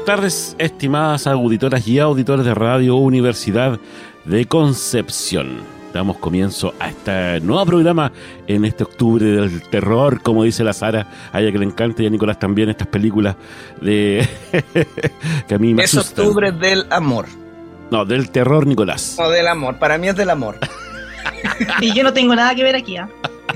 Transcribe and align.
Buenas 0.00 0.04
tardes, 0.04 0.56
estimadas 0.58 1.26
auditoras 1.26 1.86
y 1.86 1.98
auditores 1.98 2.44
de 2.46 2.54
Radio 2.54 2.96
Universidad 2.96 3.78
de 4.24 4.44
Concepción. 4.46 5.58
Damos 5.92 6.18
comienzo 6.18 6.72
a 6.80 6.88
este 6.88 7.40
nuevo 7.40 7.66
programa 7.66 8.10
en 8.46 8.64
este 8.64 8.84
octubre 8.84 9.24
del 9.26 9.62
terror, 9.68 10.22
como 10.22 10.44
dice 10.44 10.64
la 10.64 10.72
Sara, 10.72 11.06
a 11.32 11.40
ella 11.40 11.52
que 11.52 11.58
le 11.58 11.64
encanta 11.66 12.02
y 12.02 12.06
a 12.06 12.10
Nicolás 12.10 12.38
también 12.38 12.68
estas 12.70 12.86
películas 12.88 13.36
de 13.80 14.26
que 15.48 15.54
a 15.54 15.58
mí 15.58 15.74
me 15.74 15.82
Es 15.84 15.94
asustan. 15.94 16.24
octubre 16.26 16.52
del 16.52 16.86
amor. 16.90 17.26
No, 17.90 18.04
del 18.04 18.30
terror, 18.30 18.66
Nicolás. 18.66 19.16
No, 19.18 19.28
del 19.28 19.48
amor. 19.48 19.78
Para 19.78 19.98
mí 19.98 20.08
es 20.08 20.16
del 20.16 20.30
amor. 20.30 20.58
Y 21.80 21.92
yo 21.92 22.02
no 22.04 22.12
tengo 22.12 22.34
nada 22.34 22.54
que 22.54 22.62
ver 22.62 22.74
aquí. 22.76 22.96
¿ah? 22.96 23.08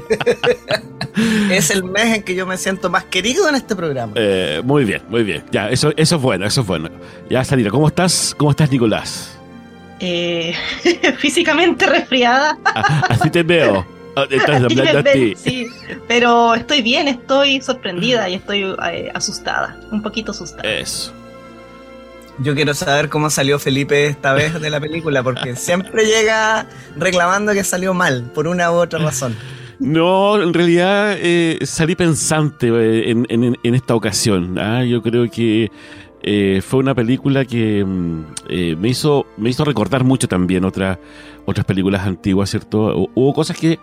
es 1.50 1.70
el 1.70 1.84
mes 1.84 2.16
en 2.16 2.22
que 2.22 2.34
yo 2.34 2.46
me 2.46 2.56
siento 2.56 2.90
más 2.90 3.04
querido 3.04 3.48
en 3.48 3.54
este 3.54 3.74
programa. 3.76 4.12
Eh, 4.16 4.60
muy 4.64 4.84
bien, 4.84 5.02
muy 5.08 5.22
bien. 5.22 5.44
Ya, 5.50 5.68
eso, 5.70 5.92
eso 5.96 6.16
es 6.16 6.22
bueno, 6.22 6.46
eso 6.46 6.60
es 6.62 6.66
bueno. 6.66 6.88
Ya, 7.30 7.44
Salira, 7.44 7.70
¿cómo 7.70 7.88
estás? 7.88 8.34
¿Cómo 8.36 8.50
estás, 8.50 8.70
Nicolás? 8.70 9.38
Eh, 10.00 10.54
físicamente 11.18 11.86
resfriada. 11.86 12.58
Ah, 12.64 13.06
Así 13.08 13.30
te 13.30 13.42
veo. 13.42 13.86
Ah, 14.16 14.26
Estás 14.30 14.62
hablando 14.62 14.84
me 14.84 14.90
a 14.90 15.02
ven, 15.02 15.12
ti. 15.12 15.34
sí, 15.36 15.66
pero 16.06 16.54
estoy 16.54 16.82
bien, 16.82 17.08
estoy 17.08 17.60
sorprendida 17.60 18.28
y 18.28 18.34
estoy 18.34 18.62
eh, 18.92 19.10
asustada, 19.12 19.76
un 19.90 20.02
poquito 20.02 20.30
asustada. 20.30 20.62
Eso. 20.70 21.12
Yo 22.38 22.54
quiero 22.54 22.74
saber 22.74 23.08
cómo 23.08 23.30
salió 23.30 23.58
Felipe 23.58 24.06
esta 24.06 24.32
vez 24.32 24.60
de 24.60 24.70
la 24.70 24.80
película, 24.80 25.22
porque 25.22 25.54
siempre 25.56 26.04
llega 26.04 26.66
reclamando 26.96 27.52
que 27.52 27.62
salió 27.64 27.94
mal, 27.94 28.22
por 28.34 28.46
una 28.48 28.70
u 28.72 28.74
otra 28.74 28.98
razón. 29.00 29.36
No, 29.78 30.40
en 30.40 30.54
realidad 30.54 31.16
eh, 31.18 31.58
salí 31.62 31.94
pensante 31.96 32.68
eh, 32.68 33.10
en, 33.10 33.74
esta 33.74 33.94
ocasión. 33.94 34.58
¿ah? 34.58 34.84
Yo 34.84 35.02
creo 35.02 35.28
que 35.30 35.70
eh, 36.22 36.62
fue 36.64 36.80
una 36.80 36.94
película 36.94 37.44
que 37.44 37.84
mm, 37.84 38.20
eh, 38.48 38.76
me 38.78 38.88
hizo 38.88 39.26
me 39.36 39.50
hizo 39.50 39.64
recordar 39.64 40.04
mucho 40.04 40.28
también 40.28 40.64
otras 40.64 40.98
otras 41.44 41.66
películas 41.66 42.06
antiguas, 42.06 42.50
¿cierto? 42.50 42.96
Hu- 42.96 43.10
Hubo 43.14 43.34
cosas 43.34 43.58
que 43.58 43.78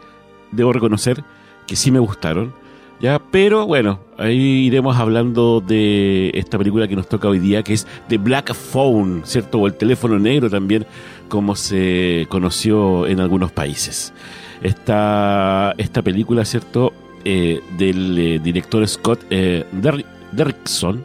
debo 0.51 0.73
reconocer 0.73 1.23
que 1.67 1.75
sí 1.75 1.91
me 1.91 1.99
gustaron, 1.99 2.53
ya, 2.99 3.19
pero 3.31 3.67
bueno, 3.67 3.99
ahí 4.17 4.65
iremos 4.65 4.97
hablando 4.97 5.61
de 5.61 6.31
esta 6.33 6.57
película 6.57 6.87
que 6.87 6.95
nos 6.95 7.07
toca 7.07 7.27
hoy 7.27 7.37
día, 7.39 7.61
que 7.63 7.73
es 7.73 7.85
The 8.09 8.17
Black 8.17 8.53
Phone, 8.53 9.21
¿cierto? 9.25 9.59
O 9.59 9.67
el 9.67 9.75
teléfono 9.75 10.17
negro 10.19 10.49
también, 10.49 10.85
como 11.29 11.55
se 11.55 12.25
conoció 12.29 13.05
en 13.07 13.19
algunos 13.19 13.51
países 13.51 14.13
esta, 14.61 15.73
esta 15.77 16.01
película, 16.01 16.45
¿cierto? 16.45 16.93
Eh, 17.23 17.59
del 17.77 18.17
eh, 18.17 18.39
director 18.39 18.87
Scott 18.87 19.21
eh, 19.29 19.65
Der- 19.71 20.05
Derrickson. 20.31 21.03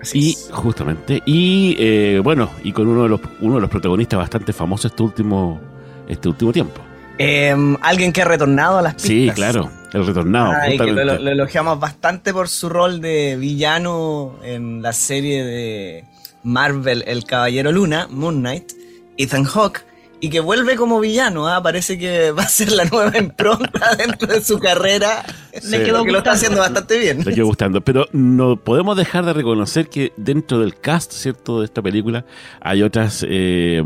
Así 0.00 0.18
Y 0.20 0.30
es. 0.30 0.50
justamente, 0.52 1.20
y 1.26 1.74
eh, 1.80 2.20
bueno, 2.22 2.50
y 2.62 2.70
con 2.70 2.86
uno 2.86 3.02
de 3.02 3.08
los 3.08 3.20
uno 3.40 3.56
de 3.56 3.60
los 3.62 3.68
protagonistas 3.70 4.16
bastante 4.16 4.52
famosos 4.52 4.92
este 4.92 5.02
último, 5.02 5.60
este 6.08 6.28
último 6.28 6.52
tiempo. 6.52 6.80
Em, 7.18 7.76
alguien 7.80 8.12
que 8.12 8.22
ha 8.22 8.24
retornado 8.24 8.78
a 8.78 8.82
las 8.82 8.94
pistas. 8.94 9.08
Sí, 9.10 9.28
claro, 9.34 9.68
el 9.92 10.06
retornado, 10.06 10.52
Ah, 10.52 10.68
que 10.68 10.76
lo 10.92 11.30
elogiamos 11.30 11.80
bastante 11.80 12.32
por 12.32 12.48
su 12.48 12.68
rol 12.68 13.00
de 13.00 13.36
villano 13.36 14.36
en 14.44 14.82
la 14.82 14.92
serie 14.92 15.42
de 15.42 16.04
Marvel 16.44 17.02
El 17.08 17.24
Caballero 17.24 17.72
Luna, 17.72 18.06
Moon 18.08 18.38
Knight, 18.38 18.70
Ethan 19.16 19.42
Hawke, 19.42 19.80
y 20.20 20.30
que 20.30 20.40
vuelve 20.40 20.76
como 20.76 21.00
villano. 21.00 21.48
¿ah? 21.48 21.62
Parece 21.62 21.98
que 21.98 22.30
va 22.38 22.42
a 22.42 22.48
ser 22.48 22.72
la 22.72 22.84
nueva 22.84 23.16
impronta 23.18 23.94
dentro 23.98 24.28
de 24.28 24.42
su 24.42 24.58
carrera. 24.58 25.24
Sí. 25.60 25.68
Me 25.68 25.82
quedó 25.82 26.04
que 26.04 26.12
lo 26.12 26.18
está 26.18 26.32
haciendo 26.32 26.58
bastante 26.58 26.98
bien. 26.98 27.24
Le 27.24 27.34
quedó 27.34 27.46
gustando. 27.46 27.80
Pero 27.80 28.06
no 28.12 28.56
podemos 28.56 28.96
dejar 28.96 29.24
de 29.24 29.32
reconocer 29.32 29.88
que 29.88 30.12
dentro 30.16 30.60
del 30.60 30.78
cast, 30.78 31.12
¿cierto?, 31.12 31.60
de 31.60 31.66
esta 31.66 31.82
película, 31.82 32.24
hay 32.60 32.82
otras. 32.82 33.24
eh, 33.28 33.82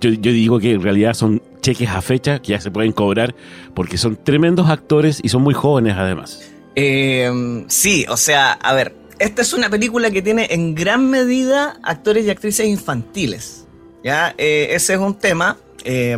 yo, 0.00 0.10
yo 0.10 0.32
digo 0.32 0.58
que 0.58 0.72
en 0.72 0.82
realidad 0.82 1.14
son 1.14 1.42
cheques 1.62 1.88
a 1.88 2.02
fecha 2.02 2.40
que 2.40 2.52
ya 2.52 2.60
se 2.60 2.70
pueden 2.70 2.92
cobrar 2.92 3.34
porque 3.74 3.96
son 3.96 4.16
tremendos 4.22 4.68
actores 4.68 5.20
y 5.22 5.28
son 5.28 5.42
muy 5.42 5.54
jóvenes 5.54 5.94
además. 5.96 6.52
Eh, 6.74 7.64
sí, 7.68 8.04
o 8.08 8.16
sea, 8.16 8.52
a 8.52 8.74
ver, 8.74 8.94
esta 9.18 9.42
es 9.42 9.52
una 9.54 9.70
película 9.70 10.10
que 10.10 10.20
tiene 10.20 10.48
en 10.50 10.74
gran 10.74 11.08
medida 11.10 11.78
actores 11.82 12.26
y 12.26 12.30
actrices 12.30 12.66
infantiles. 12.66 13.65
¿Ya? 14.02 14.34
Eh, 14.38 14.68
ese 14.70 14.94
es 14.94 14.98
un 14.98 15.14
tema. 15.18 15.56
Eh, 15.84 16.16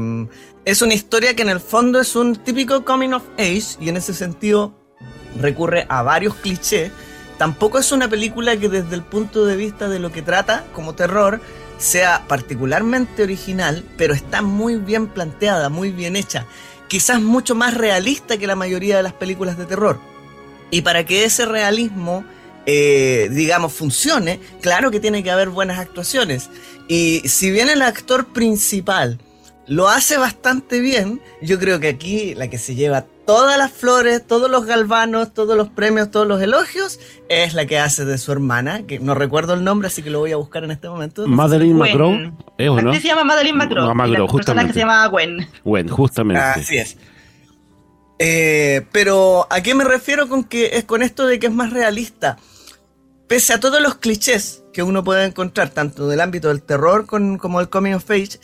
es 0.64 0.82
una 0.82 0.92
historia 0.92 1.34
que 1.34 1.40
en 1.40 1.48
el 1.48 1.60
fondo 1.60 1.98
es 1.98 2.14
un 2.14 2.36
típico 2.36 2.84
coming 2.84 3.14
of 3.14 3.22
age 3.38 3.78
y 3.80 3.88
en 3.88 3.96
ese 3.96 4.12
sentido 4.12 4.74
recurre 5.40 5.86
a 5.88 6.02
varios 6.02 6.34
clichés. 6.34 6.92
Tampoco 7.38 7.78
es 7.78 7.90
una 7.90 8.08
película 8.08 8.54
que 8.56 8.68
desde 8.68 8.94
el 8.94 9.02
punto 9.02 9.46
de 9.46 9.56
vista 9.56 9.88
de 9.88 9.98
lo 9.98 10.12
que 10.12 10.20
trata 10.20 10.66
como 10.74 10.94
terror 10.94 11.40
sea 11.78 12.26
particularmente 12.28 13.22
original, 13.22 13.84
pero 13.96 14.12
está 14.12 14.42
muy 14.42 14.76
bien 14.76 15.06
planteada, 15.06 15.70
muy 15.70 15.90
bien 15.90 16.16
hecha. 16.16 16.44
Quizás 16.88 17.22
mucho 17.22 17.54
más 17.54 17.74
realista 17.74 18.36
que 18.36 18.46
la 18.46 18.56
mayoría 18.56 18.98
de 18.98 19.04
las 19.04 19.12
películas 19.14 19.56
de 19.56 19.64
terror. 19.64 19.98
Y 20.70 20.82
para 20.82 21.06
que 21.06 21.24
ese 21.24 21.46
realismo, 21.46 22.24
eh, 22.66 23.28
digamos, 23.30 23.72
funcione, 23.72 24.40
claro 24.60 24.90
que 24.90 25.00
tiene 25.00 25.22
que 25.22 25.30
haber 25.30 25.48
buenas 25.48 25.78
actuaciones. 25.78 26.50
Y 26.88 27.20
si 27.28 27.50
bien 27.50 27.68
el 27.68 27.82
actor 27.82 28.26
principal 28.32 29.18
lo 29.66 29.88
hace 29.88 30.16
bastante 30.16 30.80
bien, 30.80 31.20
yo 31.42 31.58
creo 31.58 31.78
que 31.80 31.88
aquí 31.88 32.34
la 32.34 32.48
que 32.48 32.56
se 32.58 32.74
lleva 32.74 33.04
todas 33.26 33.58
las 33.58 33.70
flores, 33.70 34.26
todos 34.26 34.50
los 34.50 34.64
galvanos, 34.64 35.34
todos 35.34 35.54
los 35.54 35.68
premios, 35.68 36.10
todos 36.10 36.26
los 36.26 36.40
elogios, 36.40 36.98
es 37.28 37.52
la 37.52 37.66
que 37.66 37.78
hace 37.78 38.06
de 38.06 38.16
su 38.16 38.32
hermana, 38.32 38.86
que 38.86 38.98
no 39.00 39.14
recuerdo 39.14 39.52
el 39.52 39.62
nombre, 39.64 39.88
así 39.88 40.02
que 40.02 40.08
lo 40.08 40.20
voy 40.20 40.32
a 40.32 40.36
buscar 40.38 40.64
en 40.64 40.70
este 40.70 40.88
momento. 40.88 41.26
Gwen. 42.12 42.34
¿es 42.56 42.70
o 42.70 42.76
La 42.76 42.82
no? 42.82 42.94
se 42.94 43.00
llama 43.02 43.24
Madeline 43.24 43.56
McGraw. 43.58 43.86
Ma- 43.88 43.92
McGraw, 44.06 44.24
y 44.24 44.26
la 44.26 44.32
justamente. 44.32 44.68
que 44.68 44.72
se 44.72 44.78
llama 44.80 45.06
Gwen. 45.08 45.46
Bueno, 45.62 45.94
justamente. 45.94 46.42
Así 46.42 46.78
es. 46.78 46.96
Eh, 48.18 48.86
pero 48.90 49.46
¿a 49.50 49.60
qué 49.62 49.74
me 49.74 49.84
refiero 49.84 50.28
con 50.28 50.42
que 50.44 50.70
es 50.78 50.84
con 50.84 51.02
esto 51.02 51.26
de 51.26 51.38
que 51.38 51.48
es 51.48 51.52
más 51.52 51.70
realista? 51.72 52.38
Pese 53.28 53.52
a 53.52 53.60
todos 53.60 53.80
los 53.82 53.96
clichés 53.96 54.57
que 54.72 54.82
uno 54.82 55.04
puede 55.04 55.24
encontrar, 55.24 55.70
tanto 55.70 56.08
del 56.08 56.20
ámbito 56.20 56.48
del 56.48 56.62
terror 56.62 57.06
como 57.06 57.60
el 57.60 57.68
coming 57.68 57.94
of 57.94 58.10
age, 58.10 58.38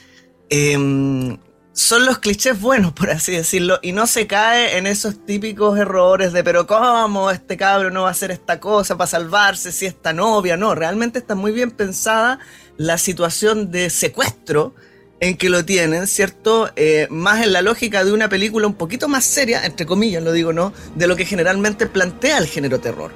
em, 0.49 1.39
son 1.75 2.07
los 2.07 2.19
clichés 2.19 2.61
buenos, 2.61 2.93
por 2.93 3.11
así 3.11 3.33
decirlo, 3.33 3.81
y 3.83 3.93
no 3.93 4.07
se 4.07 4.27
cae 4.29 4.79
en 4.79 4.87
esos 4.87 5.27
típicos 5.27 5.77
errores 5.77 6.33
de, 6.33 6.45
pero 6.45 6.67
¿cómo 6.67 7.31
este 7.31 7.57
cabro 7.57 7.91
no 7.91 8.03
va 8.03 8.09
a 8.09 8.13
hacer 8.13 8.31
esta 8.31 8.61
cosa 8.61 8.97
para 8.97 9.09
salvarse 9.09 9.73
si 9.73 9.87
esta 9.87 10.13
novia? 10.13 10.57
No, 10.57 10.75
realmente 10.75 11.19
está 11.19 11.35
muy 11.35 11.51
bien 11.51 11.73
pensada 11.73 12.39
la 12.77 12.97
situación 12.97 13.73
de 13.73 13.91
secuestro 13.91 14.75
en 15.19 15.37
que 15.37 15.49
lo 15.49 15.65
tienen, 15.65 16.07
¿cierto? 16.07 16.71
Eh, 16.77 17.09
más 17.11 17.43
en 17.43 17.53
la 17.53 17.63
lógica 17.63 18.05
de 18.05 18.13
una 18.13 18.29
película 18.29 18.67
un 18.67 18.75
poquito 18.75 19.09
más 19.09 19.25
seria, 19.25 19.65
entre 19.65 19.87
comillas, 19.87 20.23
lo 20.23 20.33
digo, 20.33 20.53
¿no? 20.53 20.73
De 20.95 21.07
lo 21.07 21.17
que 21.17 21.25
generalmente 21.25 21.87
plantea 21.87 22.39
el 22.39 22.47
género 22.47 22.79
terror. 22.79 23.11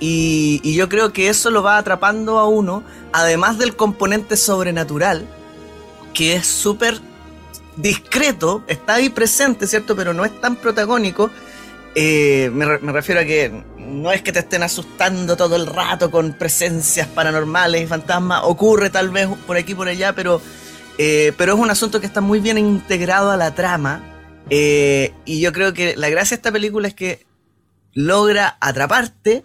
Y, 0.00 0.60
y 0.62 0.74
yo 0.74 0.88
creo 0.88 1.12
que 1.12 1.28
eso 1.28 1.50
lo 1.50 1.62
va 1.62 1.78
atrapando 1.78 2.38
a 2.38 2.48
uno, 2.48 2.82
además 3.12 3.58
del 3.58 3.76
componente 3.76 4.36
sobrenatural, 4.36 5.26
que 6.12 6.34
es 6.36 6.46
súper 6.46 7.00
discreto, 7.76 8.62
está 8.66 8.94
ahí 8.94 9.08
presente, 9.08 9.66
¿cierto? 9.66 9.96
Pero 9.96 10.14
no 10.14 10.24
es 10.24 10.40
tan 10.40 10.56
protagónico. 10.56 11.30
Eh, 11.94 12.50
me, 12.52 12.64
refiero 12.66 13.20
a 13.20 13.24
que 13.24 13.64
no 13.78 14.10
es 14.10 14.22
que 14.22 14.32
te 14.32 14.40
estén 14.40 14.62
asustando 14.62 15.36
todo 15.36 15.54
el 15.54 15.66
rato 15.66 16.10
con 16.10 16.32
presencias 16.32 17.06
paranormales 17.08 17.82
y 17.82 17.86
fantasmas. 17.86 18.42
Ocurre 18.44 18.90
tal 18.90 19.10
vez 19.10 19.28
por 19.46 19.56
aquí 19.56 19.74
por 19.74 19.88
allá, 19.88 20.14
pero, 20.14 20.40
eh, 20.98 21.32
pero 21.36 21.54
es 21.54 21.60
un 21.60 21.70
asunto 21.70 22.00
que 22.00 22.06
está 22.06 22.20
muy 22.20 22.40
bien 22.40 22.58
integrado 22.58 23.30
a 23.30 23.36
la 23.36 23.54
trama. 23.54 24.02
Eh, 24.50 25.12
y 25.24 25.40
yo 25.40 25.52
creo 25.52 25.72
que 25.72 25.96
la 25.96 26.08
gracia 26.08 26.36
de 26.36 26.40
esta 26.40 26.52
película 26.52 26.88
es 26.88 26.94
que 26.94 27.26
logra 27.92 28.56
atraparte, 28.60 29.44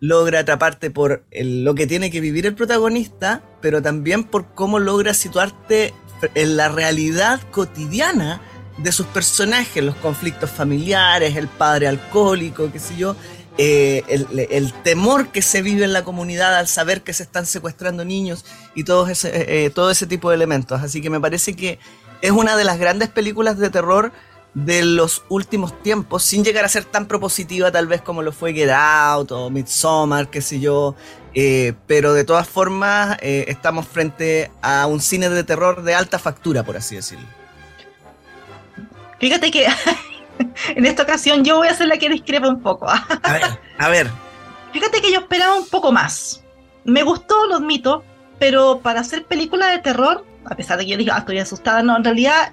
logra 0.00 0.40
atraparte 0.40 0.90
por 0.90 1.24
lo 1.32 1.74
que 1.74 1.86
tiene 1.86 2.10
que 2.10 2.20
vivir 2.20 2.46
el 2.46 2.54
protagonista, 2.54 3.42
pero 3.60 3.82
también 3.82 4.24
por 4.24 4.54
cómo 4.54 4.78
logra 4.78 5.14
situarte 5.14 5.94
en 6.34 6.56
la 6.56 6.68
realidad 6.68 7.40
cotidiana 7.50 8.40
de 8.78 8.92
sus 8.92 9.06
personajes, 9.06 9.84
los 9.84 9.96
conflictos 9.96 10.50
familiares, 10.50 11.36
el 11.36 11.48
padre 11.48 11.86
alcohólico, 11.86 12.72
qué 12.72 12.78
sé 12.78 12.96
yo, 12.96 13.14
eh, 13.58 14.04
el, 14.08 14.72
temor 14.84 15.28
que 15.28 15.42
se 15.42 15.60
vive 15.60 15.84
en 15.84 15.92
la 15.92 16.02
comunidad 16.02 16.56
al 16.56 16.66
saber 16.66 17.02
que 17.02 17.12
se 17.12 17.22
están 17.22 17.44
secuestrando 17.44 18.06
niños 18.06 18.46
y 18.74 18.84
todo 18.84 19.06
ese, 19.06 19.28
eh, 19.28 19.66
eh, 19.66 19.70
todo 19.70 19.90
ese 19.90 20.06
tipo 20.06 20.30
de 20.30 20.36
elementos. 20.36 20.80
Así 20.80 21.02
que 21.02 21.10
me 21.10 21.20
parece 21.20 21.54
que 21.54 21.78
es 22.22 22.30
una 22.30 22.56
de 22.56 22.64
las 22.64 22.78
grandes 22.78 23.10
películas 23.10 23.58
de 23.58 23.68
terror 23.68 24.12
de 24.54 24.82
los 24.82 25.24
últimos 25.28 25.80
tiempos, 25.82 26.24
sin 26.24 26.44
llegar 26.44 26.64
a 26.64 26.68
ser 26.68 26.84
tan 26.84 27.06
propositiva 27.06 27.70
tal 27.70 27.86
vez 27.86 28.02
como 28.02 28.22
lo 28.22 28.32
fue 28.32 28.52
Get 28.52 28.70
Out 28.70 29.32
o 29.32 29.50
Midsommar, 29.50 30.28
qué 30.28 30.42
sé 30.42 30.58
yo, 30.58 30.96
pero 31.86 32.12
de 32.12 32.24
todas 32.24 32.48
formas 32.48 33.16
estamos 33.20 33.86
frente 33.86 34.50
a 34.60 34.86
un 34.86 35.00
cine 35.00 35.28
de 35.28 35.44
terror 35.44 35.82
de 35.82 35.94
alta 35.94 36.18
factura, 36.18 36.64
por 36.64 36.76
así 36.76 36.96
decirlo. 36.96 37.26
Fíjate 39.20 39.50
que 39.50 39.66
en 40.74 40.86
esta 40.86 41.02
ocasión 41.02 41.44
yo 41.44 41.58
voy 41.58 41.68
a 41.68 41.74
ser 41.74 41.88
la 41.88 41.98
que 41.98 42.08
discrepa 42.08 42.48
un 42.48 42.60
poco. 42.60 42.88
a 43.22 43.32
ver, 43.32 43.42
a 43.78 43.88
ver. 43.88 44.10
Fíjate 44.72 45.00
que 45.00 45.12
yo 45.12 45.20
esperaba 45.20 45.56
un 45.56 45.68
poco 45.68 45.92
más. 45.92 46.42
Me 46.84 47.02
gustó, 47.02 47.46
lo 47.46 47.56
admito, 47.56 48.02
pero 48.38 48.80
para 48.80 49.00
hacer 49.00 49.24
película 49.26 49.66
de 49.68 49.78
terror, 49.78 50.24
a 50.44 50.54
pesar 50.54 50.78
de 50.78 50.84
que 50.84 50.92
yo 50.92 50.96
dije, 50.96 51.10
ah, 51.12 51.18
estoy 51.18 51.38
asustada, 51.38 51.82
no, 51.82 51.96
en 51.96 52.04
realidad 52.04 52.52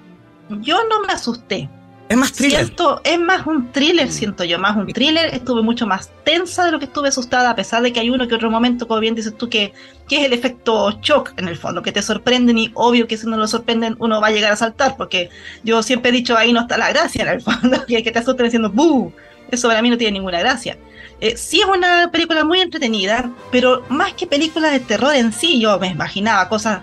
yo 0.50 0.78
no 0.88 1.00
me 1.00 1.12
asusté. 1.12 1.68
Es 2.08 2.16
más 2.16 2.32
thriller. 2.32 2.64
Siento, 2.64 3.00
es 3.04 3.20
más 3.20 3.46
un 3.46 3.70
thriller, 3.70 4.10
siento 4.10 4.42
yo, 4.42 4.58
más 4.58 4.76
un 4.76 4.86
thriller. 4.86 5.34
Estuve 5.34 5.62
mucho 5.62 5.86
más 5.86 6.10
tensa 6.24 6.64
de 6.64 6.72
lo 6.72 6.78
que 6.78 6.86
estuve 6.86 7.08
asustada, 7.08 7.50
a 7.50 7.54
pesar 7.54 7.82
de 7.82 7.92
que 7.92 8.00
hay 8.00 8.08
uno 8.08 8.26
que 8.26 8.34
otro 8.34 8.50
momento, 8.50 8.88
como 8.88 9.00
bien 9.00 9.14
dices 9.14 9.36
tú, 9.36 9.50
que, 9.50 9.74
que 10.08 10.20
es 10.20 10.24
el 10.24 10.32
efecto 10.32 10.90
shock 11.02 11.32
en 11.36 11.48
el 11.48 11.56
fondo, 11.56 11.82
que 11.82 11.92
te 11.92 12.00
sorprenden 12.00 12.56
y 12.56 12.70
obvio 12.74 13.06
que 13.06 13.18
si 13.18 13.26
no 13.26 13.36
lo 13.36 13.46
sorprenden 13.46 13.96
uno 13.98 14.22
va 14.22 14.28
a 14.28 14.30
llegar 14.30 14.52
a 14.52 14.56
saltar, 14.56 14.96
porque 14.96 15.28
yo 15.64 15.82
siempre 15.82 16.08
he 16.08 16.12
dicho 16.12 16.36
ahí 16.36 16.52
no 16.52 16.60
está 16.60 16.78
la 16.78 16.88
gracia 16.88 17.22
en 17.22 17.28
el 17.28 17.42
fondo, 17.42 17.84
que, 17.86 18.02
que 18.02 18.10
te 18.10 18.18
asusten 18.18 18.44
diciendo 18.44 18.70
¡buh! 18.70 19.12
Eso 19.50 19.68
para 19.68 19.82
mí 19.82 19.90
no 19.90 19.98
tiene 19.98 20.12
ninguna 20.12 20.40
gracia. 20.40 20.78
Eh, 21.20 21.36
sí 21.36 21.60
es 21.60 21.66
una 21.66 22.10
película 22.10 22.44
muy 22.44 22.60
entretenida, 22.60 23.30
pero 23.50 23.84
más 23.88 24.12
que 24.14 24.26
película 24.26 24.70
de 24.70 24.80
terror 24.80 25.14
en 25.14 25.32
sí, 25.32 25.60
yo 25.60 25.78
me 25.78 25.88
imaginaba 25.88 26.48
cosas 26.48 26.82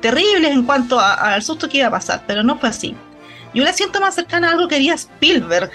terribles 0.00 0.52
en 0.52 0.64
cuanto 0.64 0.98
al 0.98 1.42
susto 1.42 1.68
que 1.68 1.78
iba 1.78 1.88
a 1.88 1.90
pasar, 1.92 2.24
pero 2.26 2.42
no 2.42 2.58
fue 2.58 2.68
así. 2.68 2.96
Yo 3.58 3.64
la 3.64 3.72
siento 3.72 4.00
más 4.00 4.14
cercana 4.14 4.46
a 4.46 4.52
algo 4.52 4.68
que 4.68 4.76
haría 4.76 4.94
Spielberg 4.94 5.72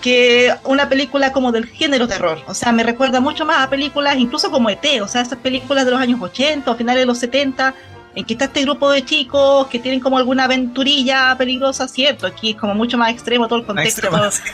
que 0.00 0.54
una 0.62 0.88
película 0.88 1.32
como 1.32 1.50
del 1.50 1.66
género 1.66 2.06
terror. 2.06 2.38
O 2.46 2.54
sea, 2.54 2.70
me 2.70 2.84
recuerda 2.84 3.18
mucho 3.18 3.44
más 3.44 3.66
a 3.66 3.68
películas, 3.68 4.16
incluso 4.16 4.48
como 4.52 4.70
ET, 4.70 5.02
o 5.02 5.08
sea, 5.08 5.22
esas 5.22 5.40
películas 5.40 5.84
de 5.84 5.90
los 5.90 5.98
años 5.98 6.22
80 6.22 6.70
o 6.70 6.76
finales 6.76 7.02
de 7.02 7.06
los 7.06 7.18
70, 7.18 7.74
en 8.14 8.24
que 8.24 8.34
está 8.34 8.44
este 8.44 8.62
grupo 8.62 8.92
de 8.92 9.04
chicos 9.04 9.66
que 9.66 9.80
tienen 9.80 9.98
como 9.98 10.18
alguna 10.18 10.44
aventurilla 10.44 11.34
peligrosa, 11.36 11.88
cierto, 11.88 12.28
aquí 12.28 12.50
es 12.50 12.56
como 12.56 12.76
mucho 12.76 12.96
más 12.96 13.10
extremo 13.10 13.48
todo 13.48 13.58
el 13.58 13.66
contexto. 13.66 14.08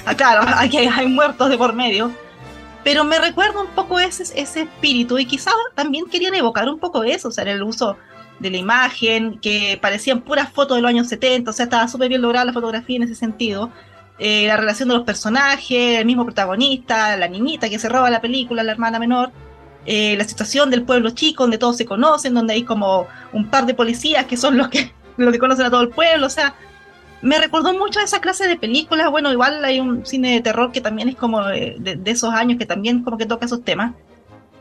Ah, 0.07 0.15
claro, 0.15 0.41
aquí 0.57 0.79
hay, 0.79 1.07
muertos 1.09 1.51
de 1.51 1.59
por 1.59 1.75
medio. 1.75 2.11
Pero 2.85 3.05
me 3.05 3.19
recuerda 3.19 3.61
un 3.61 3.69
poco 3.75 4.01
ese, 4.01 4.23
ese 4.23 4.63
espíritu 4.63 5.19
y 5.19 5.27
quizás 5.27 5.53
también 5.75 6.07
querían 6.07 6.35
evocar 6.35 6.71
un 6.71 6.79
poco 6.79 7.05
eso, 7.05 7.29
o 7.29 7.33
sea, 7.33 7.45
el 7.45 7.63
uso 7.63 7.99
de 8.43 8.51
la 8.51 8.57
imagen, 8.59 9.39
que 9.39 9.79
parecían 9.81 10.21
puras 10.21 10.51
fotos 10.53 10.77
de 10.77 10.83
los 10.83 10.89
años 10.89 11.09
70, 11.09 11.51
o 11.51 11.55
sea, 11.55 11.65
estaba 11.65 11.89
súper 11.89 12.09
bien 12.09 12.21
lograda 12.21 12.45
la 12.45 12.53
fotografía 12.53 12.97
en 12.97 13.05
ese 13.05 13.15
sentido. 13.15 13.71
Eh, 14.19 14.47
la 14.49 14.57
relación 14.57 14.89
de 14.89 14.97
los 14.97 15.05
personajes, 15.05 15.99
el 15.99 16.05
mismo 16.05 16.25
protagonista, 16.25 17.17
la 17.17 17.29
niñita 17.29 17.71
que 17.71 17.79
se 17.79 17.89
roba 17.89 18.11
la 18.11 18.21
película, 18.21 18.63
la 18.63 18.73
hermana 18.73 18.99
menor, 18.99 19.31
eh, 19.87 20.17
la 20.17 20.25
situación 20.25 20.71
del 20.71 20.83
pueblo 20.83 21.11
chico, 21.11 21.45
donde 21.45 21.57
todos 21.57 21.77
se 21.77 21.87
conocen, 21.87 22.35
donde 22.35 22.55
hay 22.55 22.65
como 22.65 23.07
un 23.33 23.49
par 23.49 23.65
de 23.65 23.75
policías 23.75 24.27
que 24.27 24.37
son 24.37 24.59
los 24.59 24.69
que, 24.69 24.93
los 25.17 25.33
que 25.33 25.39
conocen 25.39 25.67
a 25.67 25.71
todo 25.71 25.83
el 25.83 25.89
pueblo, 25.89 26.27
o 26.27 26.31
sea, 26.31 26.55
me 27.23 27.39
recordó 27.39 27.73
mucho 27.73 28.01
a 28.01 28.03
esa 28.03 28.21
clase 28.21 28.49
de 28.49 28.57
películas, 28.57 29.09
bueno, 29.09 29.31
igual 29.31 29.65
hay 29.65 29.79
un 29.79 30.05
cine 30.05 30.35
de 30.35 30.41
terror 30.41 30.73
que 30.73 30.81
también 30.81 31.09
es 31.09 31.15
como 31.15 31.45
de, 31.47 31.77
de 31.79 32.11
esos 32.11 32.35
años 32.35 32.59
que 32.59 32.67
también 32.67 33.05
como 33.05 33.17
que 33.17 33.27
toca 33.27 33.47
esos 33.47 33.63
temas, 33.63 33.93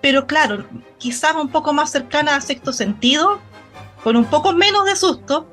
pero 0.01 0.25
claro, 0.25 0.65
quizás 0.97 1.35
un 1.35 1.49
poco 1.49 1.73
más 1.73 1.91
cercana 1.91 2.35
a 2.35 2.41
sexto 2.41 2.73
sentido, 2.73 3.39
con 4.03 4.15
un 4.15 4.25
poco 4.25 4.53
menos 4.53 4.85
de 4.85 4.95
susto 4.95 5.47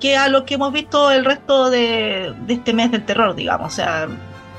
que 0.00 0.16
a 0.16 0.28
lo 0.28 0.44
que 0.44 0.54
hemos 0.54 0.72
visto 0.72 1.10
el 1.10 1.24
resto 1.24 1.70
de, 1.70 2.34
este 2.48 2.74
mes 2.74 2.90
del 2.90 3.04
terror, 3.04 3.34
digamos. 3.34 3.72
O 3.72 3.76
sea, 3.76 4.08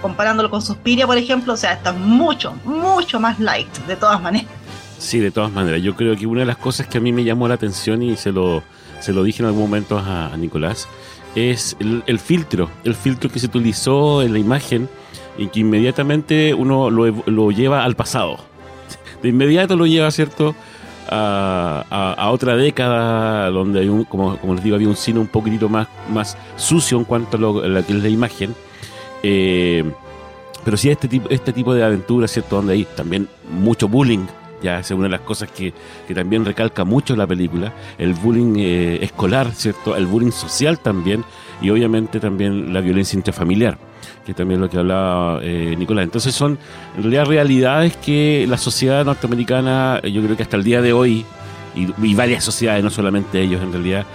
comparándolo 0.02 0.50
con 0.50 0.62
Suspiria, 0.62 1.06
por 1.06 1.18
ejemplo, 1.18 1.54
o 1.54 1.58
sea, 1.58 1.74
está 1.74 1.92
mucho, 1.92 2.56
mucho 2.64 3.20
más 3.20 3.40
light, 3.40 3.72
de 3.88 3.96
todas 3.96 4.22
maneras. 4.22 4.50
Sí, 4.98 5.20
de 5.20 5.32
todas 5.32 5.52
maneras. 5.52 5.82
Yo 5.82 5.96
creo 5.96 6.16
que 6.16 6.26
una 6.26 6.42
de 6.42 6.46
las 6.46 6.58
cosas 6.58 6.88
que 6.88 6.98
a 6.98 7.02
mí 7.02 7.12
me 7.12 7.24
llamó 7.24 7.48
la 7.48 7.56
atención 7.56 8.02
y 8.02 8.16
se 8.16 8.32
lo, 8.32 8.64
se 9.00 9.14
lo 9.14 9.24
dije 9.24 9.44
en 9.44 9.48
algún 9.48 9.64
momento 9.64 10.00
a, 10.00 10.32
Nicolás, 10.38 10.88
es 11.36 11.76
el, 11.80 12.20
filtro, 12.20 12.70
el 12.86 12.96
filtro 12.96 13.30
que 13.30 13.40
se 13.40 13.48
utilizó 13.48 14.22
en 14.22 14.32
la 14.32 14.40
imagen 14.40 14.90
y 15.38 15.48
que 15.48 15.60
inmediatamente 15.60 16.54
uno 16.54 16.90
lo, 16.90 17.08
lo 17.26 17.52
lleva 17.52 17.84
al 17.84 17.96
pasado. 17.96 18.38
De 19.22 19.30
inmediato 19.30 19.76
lo 19.76 19.86
lleva, 19.86 20.10
¿cierto? 20.12 20.56
A, 21.10 22.30
otra 22.32 22.56
década 22.56 23.50
donde 23.50 23.82
hay 23.82 23.90
un, 23.90 24.04
como, 24.06 24.38
les 24.54 24.64
digo, 24.64 24.76
había 24.76 24.90
un 24.90 24.96
cine 24.96 25.20
un 25.20 25.28
poquitito 25.28 25.70
más, 25.70 25.88
más 26.12 26.38
sucio 26.56 26.98
en 26.98 27.06
cuanto 27.06 27.38
a, 27.38 27.40
lo, 27.40 27.68
la 27.68 27.84
que 27.84 27.94
la 27.94 28.10
imagen. 28.10 28.56
Eh, 29.24 29.84
pero 30.64 30.78
sí 30.78 30.90
este 30.90 31.08
tipo, 31.08 31.30
este 31.30 31.54
tipo 31.54 31.74
de 31.74 31.84
aventuras, 31.84 32.32
¿cierto? 32.32 32.56
Donde 32.58 32.74
hay 32.74 32.86
también 32.86 33.28
mucho 33.50 33.88
bullying, 33.88 34.26
ya 34.64 34.80
es 34.80 34.90
una 34.92 35.04
de 35.04 35.10
las 35.10 35.22
cosas 35.22 35.50
que, 35.52 35.74
también 36.14 36.44
recalca 36.44 36.84
mucho 36.84 37.16
la 37.16 37.28
película, 37.28 37.72
el 37.98 38.14
bullying 38.14 38.56
eh, 38.58 39.00
escolar, 39.02 39.52
¿cierto? 39.54 39.96
El 39.96 40.08
bullying 40.08 40.32
social 40.32 40.80
también, 40.80 41.24
y 41.62 41.70
obviamente 41.70 42.20
también 42.20 42.74
la 42.74 42.82
violencia 42.82 43.18
intrafamiliar 43.18 43.78
que 44.26 44.34
también 44.34 44.60
es 44.60 44.62
lo 44.64 44.70
que 44.70 44.78
hablaba 44.78 45.40
eh, 45.42 45.76
Nicolás. 45.78 46.04
Entonces 46.04 46.34
son 46.34 46.58
en 46.98 47.04
realidad 47.04 47.26
realidades 47.26 47.96
que 47.98 48.46
la 48.50 48.58
sociedad 48.58 49.06
norteamericana, 49.06 50.02
yo 50.02 50.22
creo 50.24 50.36
que 50.36 50.44
hasta 50.44 50.58
el 50.58 50.64
día 50.64 50.82
de 50.82 50.94
hoy, 50.94 51.26
y, 51.76 52.16
varias 52.16 52.44
sociedades, 52.44 52.84
no 52.84 52.90
solamente 52.90 53.42
ellos 53.42 53.62
en 53.62 53.72
realidad, 53.72 54.06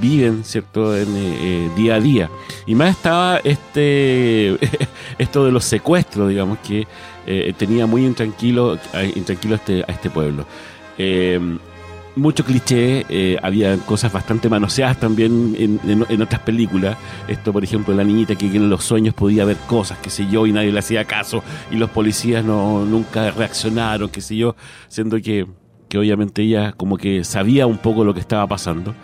viven, 0.00 0.42
¿cierto?, 0.44 0.96
en, 0.96 1.08
eh, 1.16 1.36
eh, 1.40 1.70
día 1.76 1.96
a 1.96 2.00
día. 2.00 2.30
Y 2.66 2.74
más 2.74 2.90
estaba 2.90 3.38
este 3.44 4.56
esto 5.18 5.44
de 5.44 5.52
los 5.52 5.64
secuestros, 5.64 6.28
digamos, 6.28 6.58
que 6.58 6.86
tenía 7.56 7.86
muy 7.86 8.04
intranquilo, 8.04 8.76
intranquilo 9.14 9.54
a 9.54 9.58
este, 9.58 9.84
a 9.86 9.92
este 9.92 10.10
pueblo 10.10 10.44
mucho 12.16 12.44
cliché, 12.44 13.06
eh, 13.08 13.38
había 13.42 13.76
cosas 13.78 14.12
bastante 14.12 14.48
manoseadas 14.48 14.98
también 14.98 15.54
en, 15.58 16.22
otras 16.22 16.40
películas. 16.40 16.96
Esto, 17.28 17.52
por 17.52 17.64
ejemplo, 17.64 17.94
la 17.94 18.04
niñita 18.04 18.34
que 18.34 18.46
en 18.46 18.68
los 18.68 18.84
sueños 18.84 19.14
podía 19.14 19.44
ver 19.44 19.56
cosas, 19.68 19.98
qué 19.98 20.10
sé 20.10 20.26
yo, 20.30 20.46
y 20.46 20.52
nadie 20.52 20.72
le 20.72 20.78
hacía 20.78 21.04
caso, 21.04 21.42
y 21.70 21.76
los 21.76 21.90
policías 21.90 22.44
no 22.44 22.84
nunca 22.84 23.30
reaccionaron, 23.30 24.08
qué 24.08 24.20
sé 24.20 24.36
yo, 24.36 24.56
siendo 24.88 25.20
que, 25.20 25.46
que 25.88 25.98
obviamente 25.98 26.42
ella 26.42 26.72
como 26.72 26.96
que 26.96 27.24
sabía 27.24 27.66
un 27.66 27.78
poco 27.78 28.04
lo 28.04 28.14
que 28.14 28.20
estaba 28.20 28.46
pasando. 28.46 28.94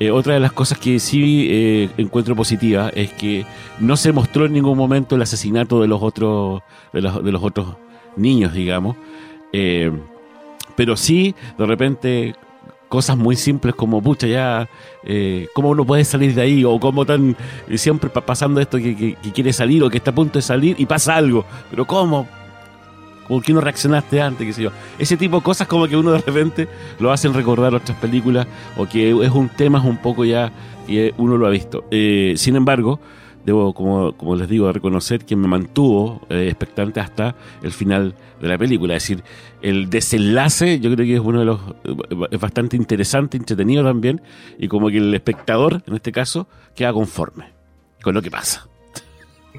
Eh, 0.00 0.10
otra 0.10 0.34
de 0.34 0.40
las 0.40 0.52
cosas 0.52 0.78
que 0.78 0.98
sí 0.98 1.46
eh, 1.50 1.88
encuentro 1.98 2.34
positiva 2.34 2.90
es 2.94 3.12
que 3.12 3.46
no 3.78 3.96
se 3.96 4.12
mostró 4.12 4.44
en 4.46 4.52
ningún 4.52 4.76
momento 4.76 5.14
el 5.14 5.22
asesinato 5.22 5.80
de 5.80 5.86
los 5.86 6.02
otros, 6.02 6.62
de 6.92 7.00
los, 7.00 7.24
de 7.24 7.30
los 7.32 7.42
otros 7.42 7.76
niños, 8.16 8.52
digamos. 8.52 8.96
pero 10.76 10.96
sí, 10.96 11.34
de 11.56 11.66
repente, 11.66 12.34
cosas 12.88 13.16
muy 13.16 13.36
simples 13.36 13.74
como, 13.74 14.02
pucha, 14.02 14.26
ya, 14.26 14.68
eh, 15.04 15.48
¿cómo 15.54 15.70
uno 15.70 15.84
puede 15.84 16.04
salir 16.04 16.34
de 16.34 16.42
ahí? 16.42 16.64
O 16.64 16.78
cómo 16.78 17.04
tan 17.04 17.36
siempre 17.74 18.10
pasando 18.10 18.60
esto 18.60 18.78
que, 18.78 19.16
quiere 19.34 19.52
salir 19.52 19.82
o 19.82 19.90
que 19.90 19.98
está 19.98 20.10
a 20.10 20.14
punto 20.14 20.38
de 20.38 20.42
salir 20.42 20.76
y 20.78 20.86
pasa 20.86 21.16
algo. 21.16 21.44
Pero 21.70 21.86
¿cómo? 21.86 22.28
¿Por 23.28 23.42
qué 23.42 23.52
no 23.52 23.60
reaccionaste 23.60 24.20
antes? 24.20 24.56
¿Qué? 24.56 24.70
Ese 24.98 25.16
tipo 25.16 25.38
de 25.38 25.42
cosas 25.42 25.66
como 25.66 25.88
que 25.88 25.96
uno 25.96 26.12
de 26.12 26.18
repente 26.18 26.68
lo 26.98 27.10
hacen 27.10 27.32
recordar 27.32 27.74
otras 27.74 27.96
películas 27.98 28.46
o 28.76 28.86
que 28.86 29.10
es 29.10 29.30
un 29.30 29.48
tema 29.48 29.80
un 29.80 29.96
poco 29.96 30.24
ya 30.24 30.52
que 30.86 31.14
uno 31.16 31.36
lo 31.36 31.46
ha 31.46 31.50
visto. 31.50 31.84
Eh, 31.90 32.34
sin 32.36 32.56
embargo, 32.56 33.00
debo, 33.44 33.74
como, 33.74 34.16
como 34.16 34.36
les 34.36 34.48
digo, 34.48 34.72
reconocer 34.72 35.24
que 35.24 35.36
me 35.36 35.48
mantuvo 35.48 36.20
eh, 36.28 36.48
expectante 36.48 37.00
hasta 37.00 37.34
el 37.62 37.72
final 37.72 38.14
de 38.40 38.48
la 38.48 38.58
película. 38.58 38.96
Es 38.96 39.02
decir, 39.02 39.24
el 39.62 39.90
desenlace 39.90 40.80
yo 40.80 40.92
creo 40.92 41.06
que 41.06 41.14
es 41.14 41.20
uno 41.20 41.40
de 41.40 41.44
los. 41.44 41.60
es 42.30 42.40
bastante 42.40 42.76
interesante, 42.76 43.36
entretenido 43.36 43.84
también, 43.84 44.20
y 44.58 44.68
como 44.68 44.88
que 44.88 44.98
el 44.98 45.14
espectador, 45.14 45.82
en 45.86 45.94
este 45.94 46.12
caso, 46.12 46.48
queda 46.74 46.92
conforme. 46.92 47.52
con 48.02 48.14
lo 48.14 48.22
que 48.22 48.30
pasa. 48.30 48.68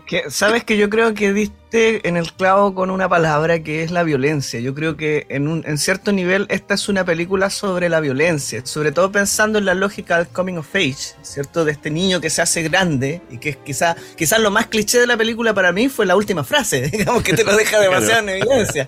Que, 0.07 0.29
Sabes 0.29 0.63
que 0.63 0.77
yo 0.77 0.89
creo 0.89 1.13
que 1.13 1.33
diste 1.33 2.07
en 2.07 2.17
el 2.17 2.31
clavo 2.33 2.75
con 2.75 2.91
una 2.91 3.09
palabra 3.09 3.63
que 3.63 3.81
es 3.81 3.91
la 3.91 4.03
violencia. 4.03 4.59
Yo 4.59 4.75
creo 4.75 4.97
que 4.97 5.25
en, 5.29 5.47
un, 5.47 5.63
en 5.65 5.77
cierto 5.77 6.11
nivel 6.11 6.45
esta 6.49 6.73
es 6.73 6.89
una 6.89 7.05
película 7.05 7.49
sobre 7.49 7.89
la 7.89 7.99
violencia, 8.01 8.65
sobre 8.65 8.91
todo 8.91 9.11
pensando 9.11 9.57
en 9.57 9.65
la 9.65 9.73
lógica 9.73 10.17
del 10.17 10.27
coming 10.27 10.57
of 10.57 10.75
age, 10.75 11.15
¿cierto? 11.21 11.65
De 11.65 11.71
este 11.71 11.89
niño 11.89 12.21
que 12.21 12.29
se 12.29 12.41
hace 12.41 12.61
grande 12.63 13.21
y 13.31 13.39
que 13.39 13.55
quizás 13.55 13.95
quizá 14.15 14.37
lo 14.37 14.51
más 14.51 14.67
cliché 14.67 14.99
de 14.99 15.07
la 15.07 15.17
película 15.17 15.53
para 15.53 15.71
mí 15.71 15.89
fue 15.89 16.05
la 16.05 16.15
última 16.15 16.43
frase, 16.43 16.81
digamos 16.91 17.23
que 17.23 17.33
te 17.33 17.43
lo 17.43 17.55
deja 17.55 17.79
demasiado 17.81 18.21
en 18.21 18.29
evidencia. 18.29 18.87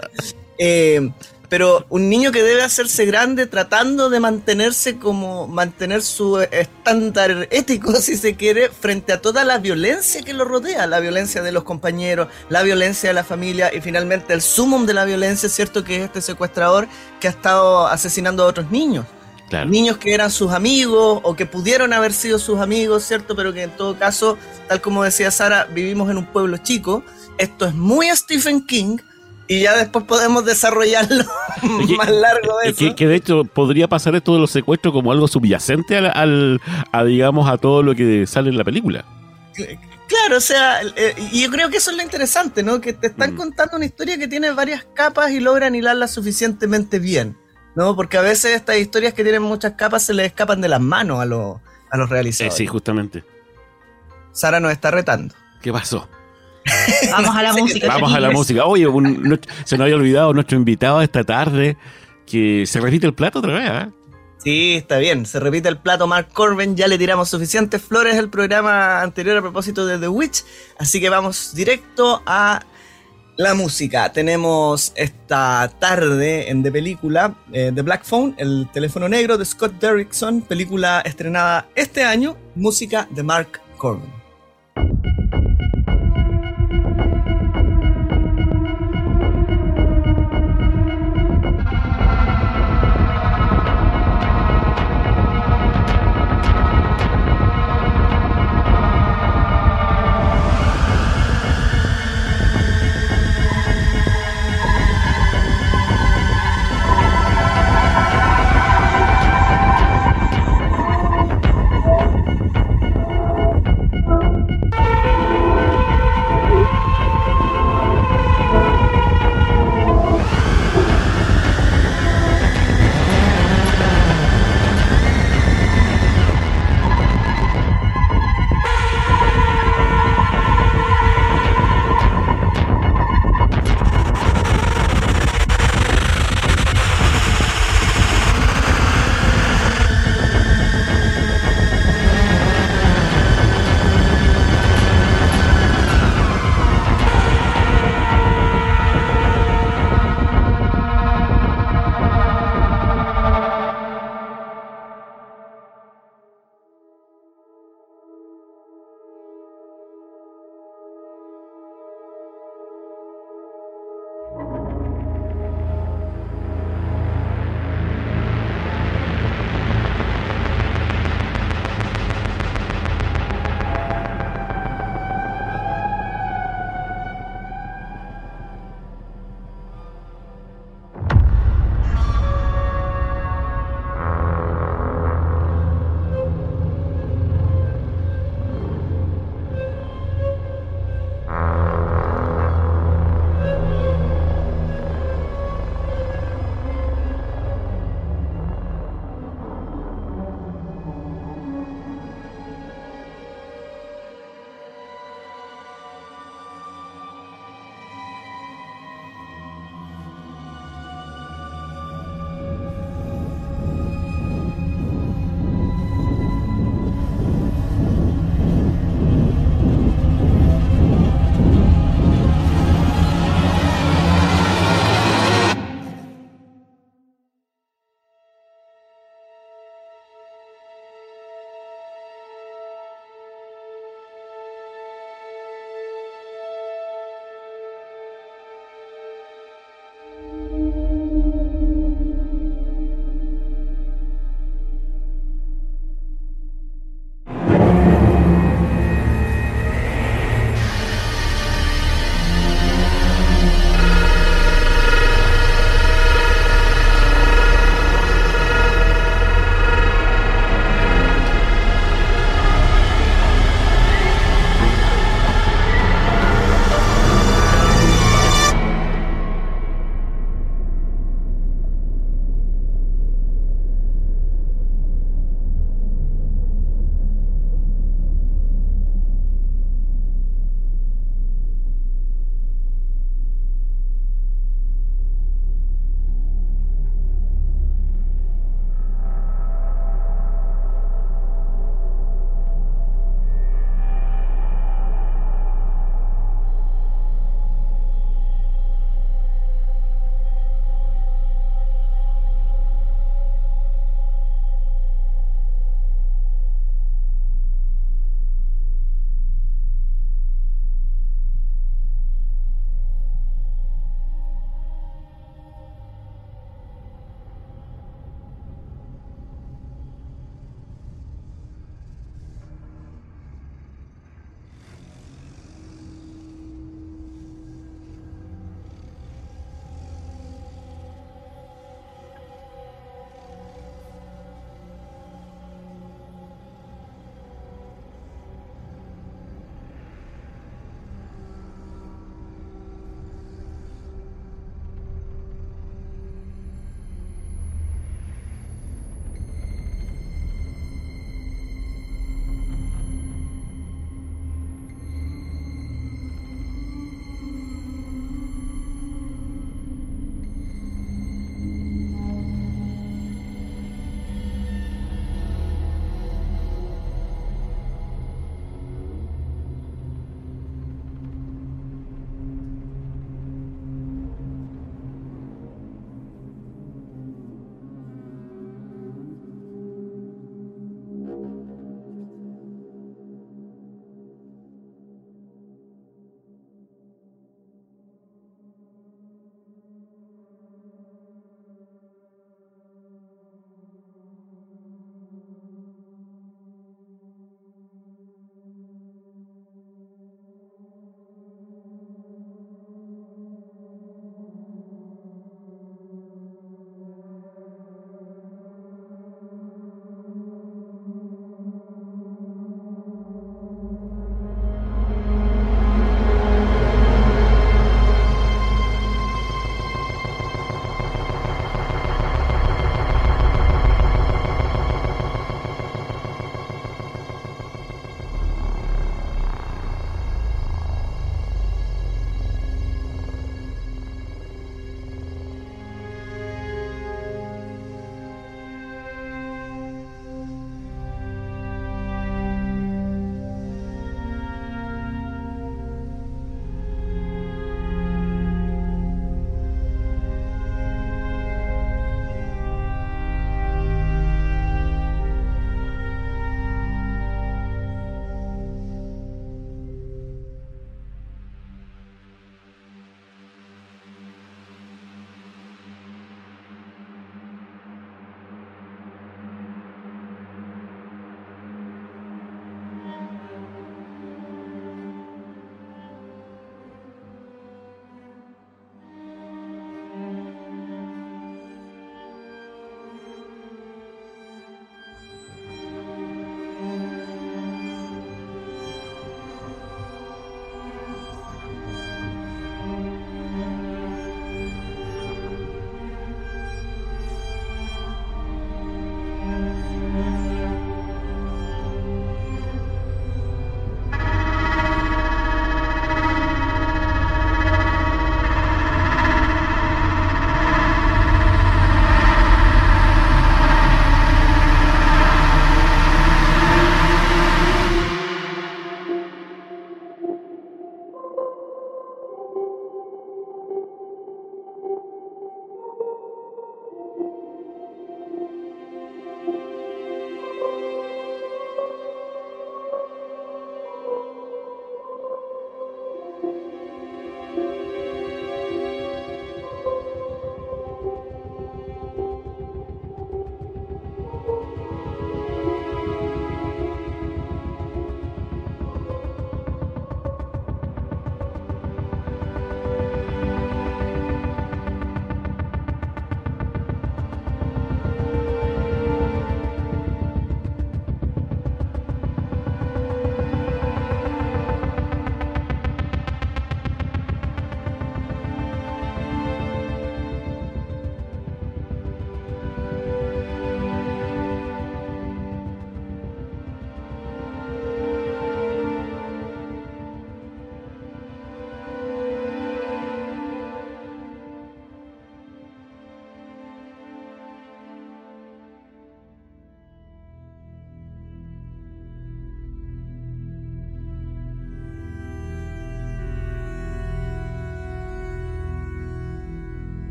Eh, 0.60 1.10
pero 1.50 1.86
un 1.90 2.10
niño 2.10 2.32
que 2.32 2.44
debe 2.44 2.64
hacerse 2.64 3.06
grande 3.06 3.46
tratando 3.46 4.10
de 4.10 4.20
mantenerse 4.20 4.98
como 4.98 5.48
mantener 5.48 6.02
su 6.02 6.40
estándar 6.40 7.48
ético 7.52 7.96
si 8.02 8.18
se 8.18 8.36
quiere 8.36 8.70
frente 8.70 9.14
a 9.14 9.22
toda 9.22 9.44
la 9.44 9.58
violencia 9.58 10.22
que 10.24 10.34
lo 10.34 10.46
rodea 10.46 10.88
la 10.88 11.00
violencia 11.00 11.42
de 11.42 11.52
los 11.52 11.64
compañeros 11.64 12.28
la 12.50 12.64
violencia 12.64 13.10
de 13.10 13.14
la 13.14 13.24
familia 13.24 13.74
y 13.74 13.82
finalmente 13.82 14.34
el 14.34 14.42
sumum 14.42 14.86
de 14.86 14.94
la 14.94 15.06
violencia 15.06 15.50
cierto 15.50 15.84
que 15.84 15.98
es 15.98 16.04
este 16.04 16.22
secuestrador 16.22 16.88
que 17.20 17.28
ha 17.28 17.32
estado 17.32 17.88
asesinando 17.88 18.44
a 18.44 18.48
otros 18.48 18.72
niños 18.72 19.06
Claro. 19.50 19.70
niños 19.70 19.98
que 19.98 20.14
eran 20.14 20.30
sus 20.30 20.52
amigos 20.52 21.22
o 21.24 21.36
que 21.36 21.46
pudieron 21.46 21.94
haber 21.94 22.12
sido 22.12 22.38
sus 22.38 22.60
amigos, 22.60 23.04
¿cierto? 23.06 23.34
Pero 23.34 23.54
que 23.54 23.64
en 23.64 23.72
todo 23.72 23.98
caso, 23.98 24.38
tal 24.68 24.82
como 24.82 25.06
decía 25.06 25.32
Sara, 25.32 25.64
vivimos 25.72 26.10
en 26.10 26.18
un 26.18 26.26
pueblo 26.26 26.58
chico. 26.58 27.02
Esto 27.38 27.66
es 27.66 27.74
muy 27.74 28.10
Stephen 28.14 28.66
King 28.66 28.98
y 29.48 29.62
ya 29.62 29.76
después 29.78 30.06
podemos 30.06 30.44
desarrollarlo 30.46 31.24
más 31.98 32.10
largo 32.10 32.58
de 32.64 32.74
Que, 32.74 32.88
eso. 32.88 32.96
que 32.96 33.08
de 33.08 33.16
hecho 33.16 33.44
podría 33.46 33.88
pasar 33.88 34.16
esto 34.16 34.34
de 34.34 34.40
los 34.42 34.52
secuestros 34.52 34.94
como 34.94 35.12
algo 35.12 35.28
subyacente 35.28 35.98
al, 35.98 36.08
al- 36.14 36.62
a 36.92 37.04
digamos 37.04 37.50
a 37.50 37.58
todo 37.58 37.84
lo 37.84 37.96
que 37.96 38.26
sale 38.28 38.50
en 38.50 38.58
la 38.58 38.64
película. 38.64 39.06
Claro, 40.08 40.38
o 40.38 40.42
sea, 40.42 40.82
eh, 40.96 41.16
y 41.32 41.44
yo 41.44 41.50
creo 41.50 41.70
que 41.70 41.78
eso 41.78 41.92
es 41.92 41.98
lo 41.98 42.04
interesante, 42.04 42.64
¿no? 42.64 42.80
Que 42.80 42.94
te 42.94 43.08
están 43.08 43.34
Mm. 43.34 43.38
contando 43.38 43.76
una 43.78 43.86
historia 43.86 44.18
que 44.18 44.28
tiene 44.28 44.52
varias 44.52 44.86
capas 44.94 45.32
y 45.32 45.40
logran 45.40 45.76
hilarla 45.76 46.08
suficientemente 46.08 47.00
bien, 47.00 47.36
¿no? 47.76 47.96
Porque 47.96 48.18
a 48.18 48.22
veces 48.22 48.56
estas 48.56 48.78
historias 48.78 49.14
que 49.14 49.24
tienen 49.24 49.42
muchas 49.42 49.74
capas 49.74 50.04
se 50.04 50.14
les 50.14 50.28
escapan 50.28 50.62
de 50.62 50.70
las 50.70 50.80
manos 50.80 51.20
a, 51.20 51.26
los 51.26 51.58
a 51.90 51.98
los 51.98 52.10
Eh, 52.10 52.14
realizadores. 52.14 52.56
sí, 52.56 52.68
justamente. 52.68 53.24
Sara 54.32 54.60
nos 54.60 54.72
está 54.72 54.92
retando. 54.92 55.34
¿Qué 55.62 55.72
pasó? 55.74 56.08
Vamos 57.12 57.36
a 57.36 57.42
la 57.44 57.54
música. 57.54 57.88
Vamos 57.88 58.14
a 58.14 58.20
la 58.20 58.32
música. 58.32 58.66
Oye, 58.66 58.88
un- 58.88 59.22
no- 59.24 59.38
se 59.64 59.78
nos 59.78 59.86
había 59.86 59.96
olvidado 59.96 60.34
nuestro 60.34 60.58
invitado 60.58 61.02
esta 61.02 61.24
tarde 61.24 61.78
que 62.26 62.66
se 62.66 62.80
repite 62.80 63.06
el 63.08 63.14
plato 63.14 63.40
otra 63.40 63.54
vez, 63.54 63.70
¿ah? 63.70 63.90
Sí, 64.44 64.76
está 64.76 64.98
bien. 64.98 65.26
Se 65.26 65.40
repite 65.40 65.68
el 65.70 65.78
plato 65.78 66.08
Mark 66.08 66.30
Corbin. 66.32 66.76
Ya 66.76 66.88
le 66.88 66.98
tiramos 66.98 67.30
suficientes 67.30 67.82
flores 67.82 68.18
al 68.18 68.30
programa 68.30 69.02
anterior 69.02 69.38
a 69.38 69.42
propósito 69.42 69.86
de 69.86 69.98
The 69.98 70.08
Witch. 70.08 70.44
Así 70.80 71.00
que 71.02 71.10
vamos 71.10 71.54
directo 71.56 72.22
a 72.26 72.62
la 73.36 73.54
música. 73.56 74.12
Tenemos 74.12 74.94
esta 74.96 75.70
tarde 75.80 76.50
en 76.50 76.64
de 76.64 76.72
película 76.72 77.36
eh, 77.52 77.72
The 77.74 77.82
Black 77.82 78.04
Phone, 78.06 78.36
el 78.38 78.68
teléfono 78.72 79.10
negro 79.10 79.38
de 79.38 79.46
Scott 79.46 79.74
Derrickson, 79.80 80.42
película 80.42 81.02
estrenada 81.02 81.68
este 81.76 82.04
año, 82.04 82.36
música 82.56 83.08
de 83.12 83.24
Mark 83.24 83.60
Corbin. 83.78 84.17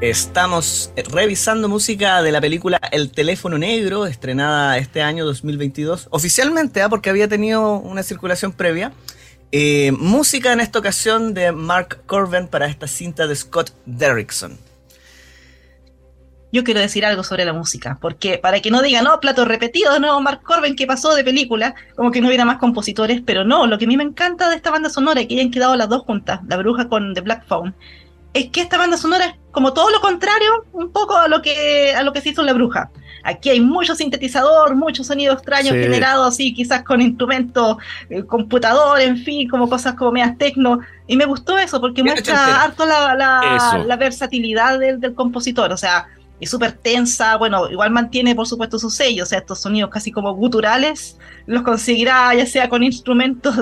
Estamos 0.00 0.90
revisando 1.12 1.68
música 1.68 2.22
de 2.22 2.32
la 2.32 2.40
película 2.40 2.80
El 2.90 3.10
teléfono 3.10 3.58
negro, 3.58 4.06
estrenada 4.06 4.78
este 4.78 5.02
año 5.02 5.26
2022, 5.26 6.08
oficialmente, 6.10 6.80
¿ah? 6.80 6.88
porque 6.88 7.10
había 7.10 7.28
tenido 7.28 7.74
una 7.74 8.02
circulación 8.02 8.52
previa. 8.52 8.92
Eh, 9.52 9.92
música 9.92 10.54
en 10.54 10.60
esta 10.60 10.78
ocasión 10.78 11.34
de 11.34 11.52
Mark 11.52 12.00
Corben 12.06 12.48
para 12.48 12.66
esta 12.66 12.86
cinta 12.86 13.26
de 13.26 13.36
Scott 13.36 13.74
Derrickson. 13.84 14.56
Yo 16.50 16.64
quiero 16.64 16.80
decir 16.80 17.04
algo 17.04 17.22
sobre 17.22 17.44
la 17.44 17.52
música, 17.52 17.98
porque 18.00 18.38
para 18.38 18.60
que 18.60 18.70
no 18.70 18.80
digan, 18.80 19.04
no, 19.04 19.20
platos 19.20 19.46
repetidos, 19.46 20.00
no, 20.00 20.18
Mark 20.22 20.40
Corben, 20.42 20.76
¿qué 20.76 20.86
pasó 20.86 21.14
de 21.14 21.24
película? 21.24 21.74
Como 21.94 22.10
que 22.10 22.22
no 22.22 22.28
hubiera 22.28 22.46
más 22.46 22.56
compositores, 22.56 23.20
pero 23.24 23.44
no, 23.44 23.66
lo 23.66 23.76
que 23.76 23.84
a 23.84 23.88
mí 23.88 23.98
me 23.98 24.02
encanta 24.02 24.48
de 24.48 24.56
esta 24.56 24.70
banda 24.70 24.88
sonora 24.88 25.20
es 25.20 25.28
que 25.28 25.34
hayan 25.34 25.50
quedado 25.50 25.76
las 25.76 25.90
dos 25.90 26.02
juntas, 26.02 26.40
La 26.48 26.56
Bruja 26.56 26.88
con 26.88 27.12
The 27.12 27.20
Black 27.20 27.46
Phone, 27.46 27.76
es 28.32 28.50
que 28.50 28.60
esta 28.60 28.78
banda 28.78 28.96
sonora 28.96 29.26
es 29.26 29.34
como 29.50 29.72
todo 29.72 29.90
lo 29.90 30.00
contrario, 30.00 30.64
un 30.72 30.92
poco 30.92 31.16
a 31.16 31.28
lo 31.28 31.42
que, 31.42 31.94
a 31.94 32.02
lo 32.02 32.12
que 32.12 32.20
se 32.20 32.30
hizo 32.30 32.42
en 32.42 32.46
La 32.46 32.52
Bruja. 32.52 32.90
Aquí 33.22 33.50
hay 33.50 33.60
mucho 33.60 33.94
sintetizador, 33.94 34.76
mucho 34.76 35.04
sonido 35.04 35.34
extraño 35.34 35.70
generado 35.72 35.92
generados 35.92 36.28
así, 36.28 36.54
quizás 36.54 36.82
con 36.84 37.02
instrumentos, 37.02 37.76
eh, 38.08 38.24
computador, 38.24 39.00
en 39.00 39.18
fin, 39.18 39.48
como 39.48 39.68
cosas 39.68 39.94
como 39.94 40.12
medias 40.12 40.38
tecno. 40.38 40.80
Y 41.06 41.16
me 41.16 41.26
gustó 41.26 41.58
eso 41.58 41.80
porque 41.80 42.02
muestra 42.02 42.62
harto 42.62 42.86
la, 42.86 43.14
la, 43.14 43.96
versatilidad 43.96 44.78
del, 44.78 45.00
del 45.00 45.14
compositor. 45.14 45.72
O 45.72 45.76
sea, 45.76 46.06
es 46.40 46.50
súper 46.50 46.72
tensa, 46.72 47.36
bueno, 47.36 47.70
igual 47.70 47.90
mantiene 47.90 48.34
por 48.34 48.46
supuesto 48.46 48.78
su 48.78 48.90
sello, 48.90 49.24
o 49.24 49.26
sea, 49.26 49.38
estos 49.38 49.60
sonidos 49.60 49.90
casi 49.90 50.10
como 50.10 50.34
guturales 50.34 51.18
los 51.46 51.62
conseguirá 51.62 52.34
ya 52.34 52.46
sea 52.46 52.68
con 52.68 52.82
instrumentos 52.82 53.56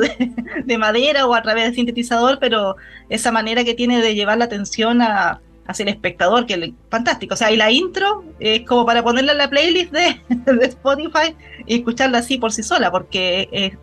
de, 0.64 0.78
madera 0.78 1.26
o 1.26 1.34
a 1.34 1.42
través 1.42 1.64
de 1.64 1.74
sintetizador, 1.74 2.38
pero 2.38 2.76
esa 3.08 3.32
manera 3.32 3.64
que 3.64 3.74
tiene 3.74 4.00
de 4.00 4.14
llevar 4.14 4.38
la 4.38 4.44
atención 4.44 5.02
a, 5.02 5.40
hacia 5.66 5.82
el 5.82 5.88
espectador, 5.88 6.46
que 6.46 6.54
es 6.54 6.70
fantástico, 6.88 7.34
o 7.34 7.36
sea, 7.36 7.50
y 7.50 7.56
la 7.56 7.70
intro 7.70 8.24
es 8.38 8.64
como 8.66 8.86
para 8.86 9.02
ponerla 9.02 9.32
en 9.32 9.38
la 9.38 9.50
playlist 9.50 9.92
de, 9.92 10.20
Spotify 10.66 11.34
y 11.66 11.76
escucharla 11.76 12.18
así 12.18 12.38
por 12.38 12.52
sí 12.52 12.62
sola, 12.62 12.90
porque 12.90 13.76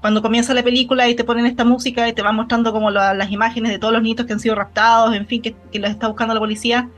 cuando 0.00 0.22
comienza 0.22 0.54
la 0.54 0.62
película 0.62 1.08
y 1.08 1.14
te 1.14 1.24
ponen 1.24 1.46
esta 1.46 1.64
música 1.64 2.08
y 2.08 2.12
te 2.12 2.22
van 2.22 2.36
mostrando 2.36 2.72
como 2.72 2.90
las 2.90 3.30
imágenes 3.30 3.72
de 3.72 3.78
todos 3.78 3.92
los 3.92 4.02
niños 4.02 4.26
que 4.26 4.32
han 4.32 4.40
sido 4.40 4.54
raptados, 4.54 5.14
en 5.14 5.26
fin, 5.26 5.42
que, 5.42 5.54
que 5.72 5.78
los 5.78 5.90
está 5.90 6.08
buscando 6.08 6.34
la 6.34 6.40
policía, 6.40 6.88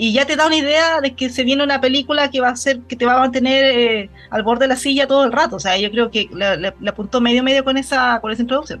y 0.00 0.12
ya 0.12 0.24
te 0.24 0.36
da 0.36 0.46
una 0.46 0.56
idea 0.56 1.00
de 1.00 1.14
que 1.14 1.28
se 1.28 1.42
viene 1.42 1.64
una 1.64 1.80
película 1.80 2.30
que 2.30 2.40
va 2.40 2.50
a 2.50 2.56
ser 2.56 2.80
que 2.82 2.94
te 2.94 3.04
va 3.04 3.16
a 3.16 3.18
mantener 3.18 3.64
eh, 3.64 4.10
al 4.30 4.44
borde 4.44 4.64
de 4.64 4.68
la 4.68 4.76
silla 4.76 5.08
todo 5.08 5.24
el 5.24 5.32
rato. 5.32 5.56
O 5.56 5.60
sea, 5.60 5.76
yo 5.76 5.90
creo 5.90 6.08
que 6.10 6.30
le, 6.32 6.88
apuntó 6.88 7.20
medio 7.20 7.42
medio 7.42 7.64
con 7.64 7.76
esa 7.76 8.20
con 8.20 8.30
esa 8.30 8.42
introducción. 8.42 8.80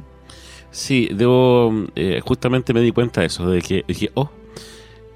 Sí, 0.70 1.08
debo 1.12 1.86
eh, 1.96 2.20
justamente 2.24 2.72
me 2.72 2.80
di 2.80 2.92
cuenta 2.92 3.20
de 3.22 3.26
eso, 3.26 3.50
de 3.50 3.60
que 3.60 3.84
dije, 3.88 4.12
oh, 4.14 4.30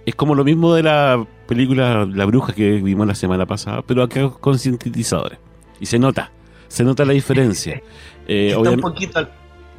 es 0.05 0.15
como 0.17 0.35
lo 0.35 0.43
mismo 0.43 0.75
de 0.75 0.83
la 0.83 1.25
película 1.47 2.05
La 2.12 2.25
Bruja 2.25 2.53
que 2.53 2.73
vimos 2.81 3.07
la 3.07 3.15
semana 3.15 3.47
pasada, 3.47 3.83
pero 3.83 4.03
acá 4.03 4.29
con 4.29 4.59
sintetizadores. 4.59 5.38
Y 5.79 5.87
se 5.87 6.01
nota, 6.01 6.33
se 6.67 6.83
nota 6.83 7.05
la 7.05 7.12
diferencia. 7.12 7.81
Eh, 8.29 8.55
un 8.57 8.81
poquito 8.81 9.29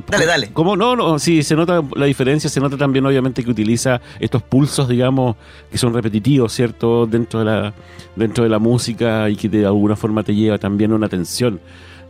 Dale, 0.08 0.26
dale. 0.26 0.50
¿Cómo? 0.54 0.76
No, 0.76 0.96
no, 0.96 1.20
sí, 1.20 1.44
se 1.44 1.56
nota 1.56 1.84
la 1.96 2.06
diferencia, 2.06 2.50
se 2.50 2.60
nota 2.60 2.78
también 2.78 3.06
obviamente 3.06 3.44
que 3.44 3.52
utiliza 3.52 4.02
estos 4.20 4.42
pulsos, 4.42 4.88
digamos, 4.88 5.36
que 5.72 5.78
son 5.78 5.94
repetitivos, 5.94 6.52
¿cierto? 6.52 7.06
Dentro 7.06 7.40
de 7.40 7.46
la, 7.46 7.74
dentro 8.16 8.44
de 8.44 8.50
la 8.50 8.60
música 8.60 9.30
y 9.30 9.36
que 9.36 9.50
de 9.50 9.66
alguna 9.66 9.96
forma 9.96 10.24
te 10.24 10.34
lleva 10.34 10.58
también 10.58 10.92
a 10.92 10.96
una 10.96 11.10
tensión 11.10 11.60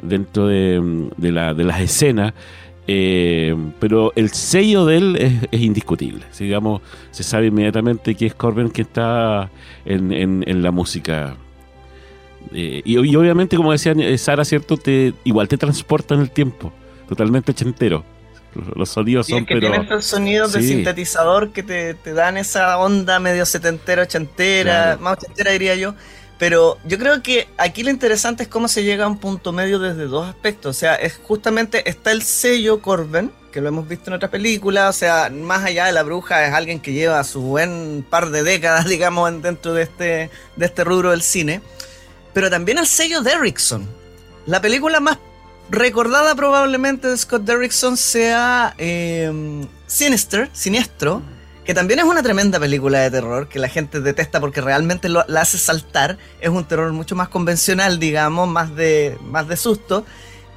dentro 0.01 0.47
de, 0.47 1.09
de, 1.17 1.31
la, 1.31 1.53
de 1.53 1.63
las 1.65 1.81
escenas. 1.81 2.33
Eh, 2.87 3.55
pero 3.79 4.11
el 4.15 4.29
sello 4.31 4.85
de 4.85 4.97
él 4.97 5.47
es, 5.51 5.61
indiscutible. 5.61 6.25
digamos, 6.37 6.81
se 7.11 7.23
sabe 7.23 7.47
inmediatamente 7.47 8.15
que 8.15 8.25
es 8.25 8.35
Corbin 8.35 8.69
que 8.69 8.81
está 8.83 9.49
en, 9.85 10.11
en, 10.11 10.63
la 10.63 10.71
música. 10.71 11.35
Eh, 12.53 12.81
y, 12.85 12.97
y, 12.97 13.15
obviamente, 13.15 13.57
como 13.57 13.73
decía 13.73 13.93
Sara, 14.17 14.45
¿cierto? 14.45 14.77
Te, 14.77 15.13
igual 15.25 15.47
te 15.47 15.57
transporta 15.57 16.15
en 16.15 16.21
el 16.21 16.31
tiempo 16.31 16.73
totalmente 17.15 17.52
ochentero. 17.52 18.04
Los 18.76 18.89
sonidos 18.89 19.28
son, 19.28 19.45
que 19.45 19.56
pero. 19.56 19.73
estos 19.73 20.06
sonidos 20.06 20.54
de 20.54 20.62
sintetizador 20.62 21.52
que 21.52 21.63
te, 21.63 22.13
dan 22.13 22.38
esa 22.38 22.78
onda 22.78 23.19
medio 23.19 23.45
setentera, 23.45 24.04
ochentera, 24.04 24.97
más 25.02 25.17
ochentera 25.17 25.52
diría 25.52 25.76
yo. 25.76 25.95
Pero 26.38 26.78
yo 26.86 26.97
creo 26.97 27.23
que 27.23 27.47
aquí 27.58 27.84
lo 27.84 27.89
interesante 27.89 28.43
es 28.43 28.49
cómo 28.49 28.67
se 28.67 28.84
llega 28.84 29.06
a 29.06 29.08
un 29.08 29.17
punto 29.17 29.54
medio 29.54 29.80
desde 29.80 30.06
dos 30.06 30.28
aspectos. 30.28 30.76
O 30.76 30.80
sea, 30.80 30.95
es 30.95 31.19
justamente 31.23 31.89
está 31.89 32.12
el 32.12 32.21
sello 32.21 32.82
Corben, 32.82 33.32
que 33.52 33.62
lo 33.62 33.69
hemos 33.69 33.88
visto 33.88 34.10
en 34.10 34.15
otras 34.15 34.30
películas. 34.30 34.95
O 34.95 34.99
sea, 34.99 35.30
más 35.32 35.63
allá 35.63 35.86
de 35.86 35.93
la 35.93 36.04
bruja, 36.04 36.45
es 36.45 36.54
alguien 36.54 36.80
que 36.80 36.91
lleva 36.91 37.23
su 37.23 37.41
buen 37.41 38.06
par 38.08 38.30
de 38.30 38.43
décadas, 38.43 38.86
digamos, 38.89 39.41
dentro 39.41 39.73
de 39.73 39.84
este, 39.84 40.30
de 40.56 40.65
este 40.65 40.84
rubro 40.84 41.12
del 41.12 41.21
cine. 41.21 41.62
Pero 42.34 42.49
también 42.49 42.78
el 42.78 42.88
sello 42.88 43.21
Derrickson. 43.21 43.88
La 44.45 44.60
película 44.60 44.99
más 44.99 45.17
recordada 45.69 46.36
probablemente 46.36 47.08
de 47.08 47.17
Scott 47.17 47.43
Derrickson 47.43 47.97
sea 47.97 48.73
em, 48.78 49.67
Sinister, 49.88 50.49
Siniestro, 50.54 51.21
que 51.65 51.73
también 51.73 51.99
es 51.99 52.06
una 52.06 52.21
tremenda 52.21 52.60
película 52.60 52.99
de 52.99 53.12
terror 53.12 53.47
que 53.47 53.60
la 53.60 53.69
gente 53.69 54.02
detesta 54.02 54.39
porque 54.39 54.62
realmente 54.62 55.10
la 55.10 55.23
hace 55.39 55.58
saltar. 55.58 56.17
Es 56.41 56.49
un 56.49 56.65
terror 56.65 56.91
mucho 56.91 57.15
más 57.15 57.30
convencional, 57.30 57.99
digamos, 57.99 58.47
más 58.47 58.76
de, 58.76 59.17
más 59.21 59.47
de 59.47 59.58
susto. 59.58 60.06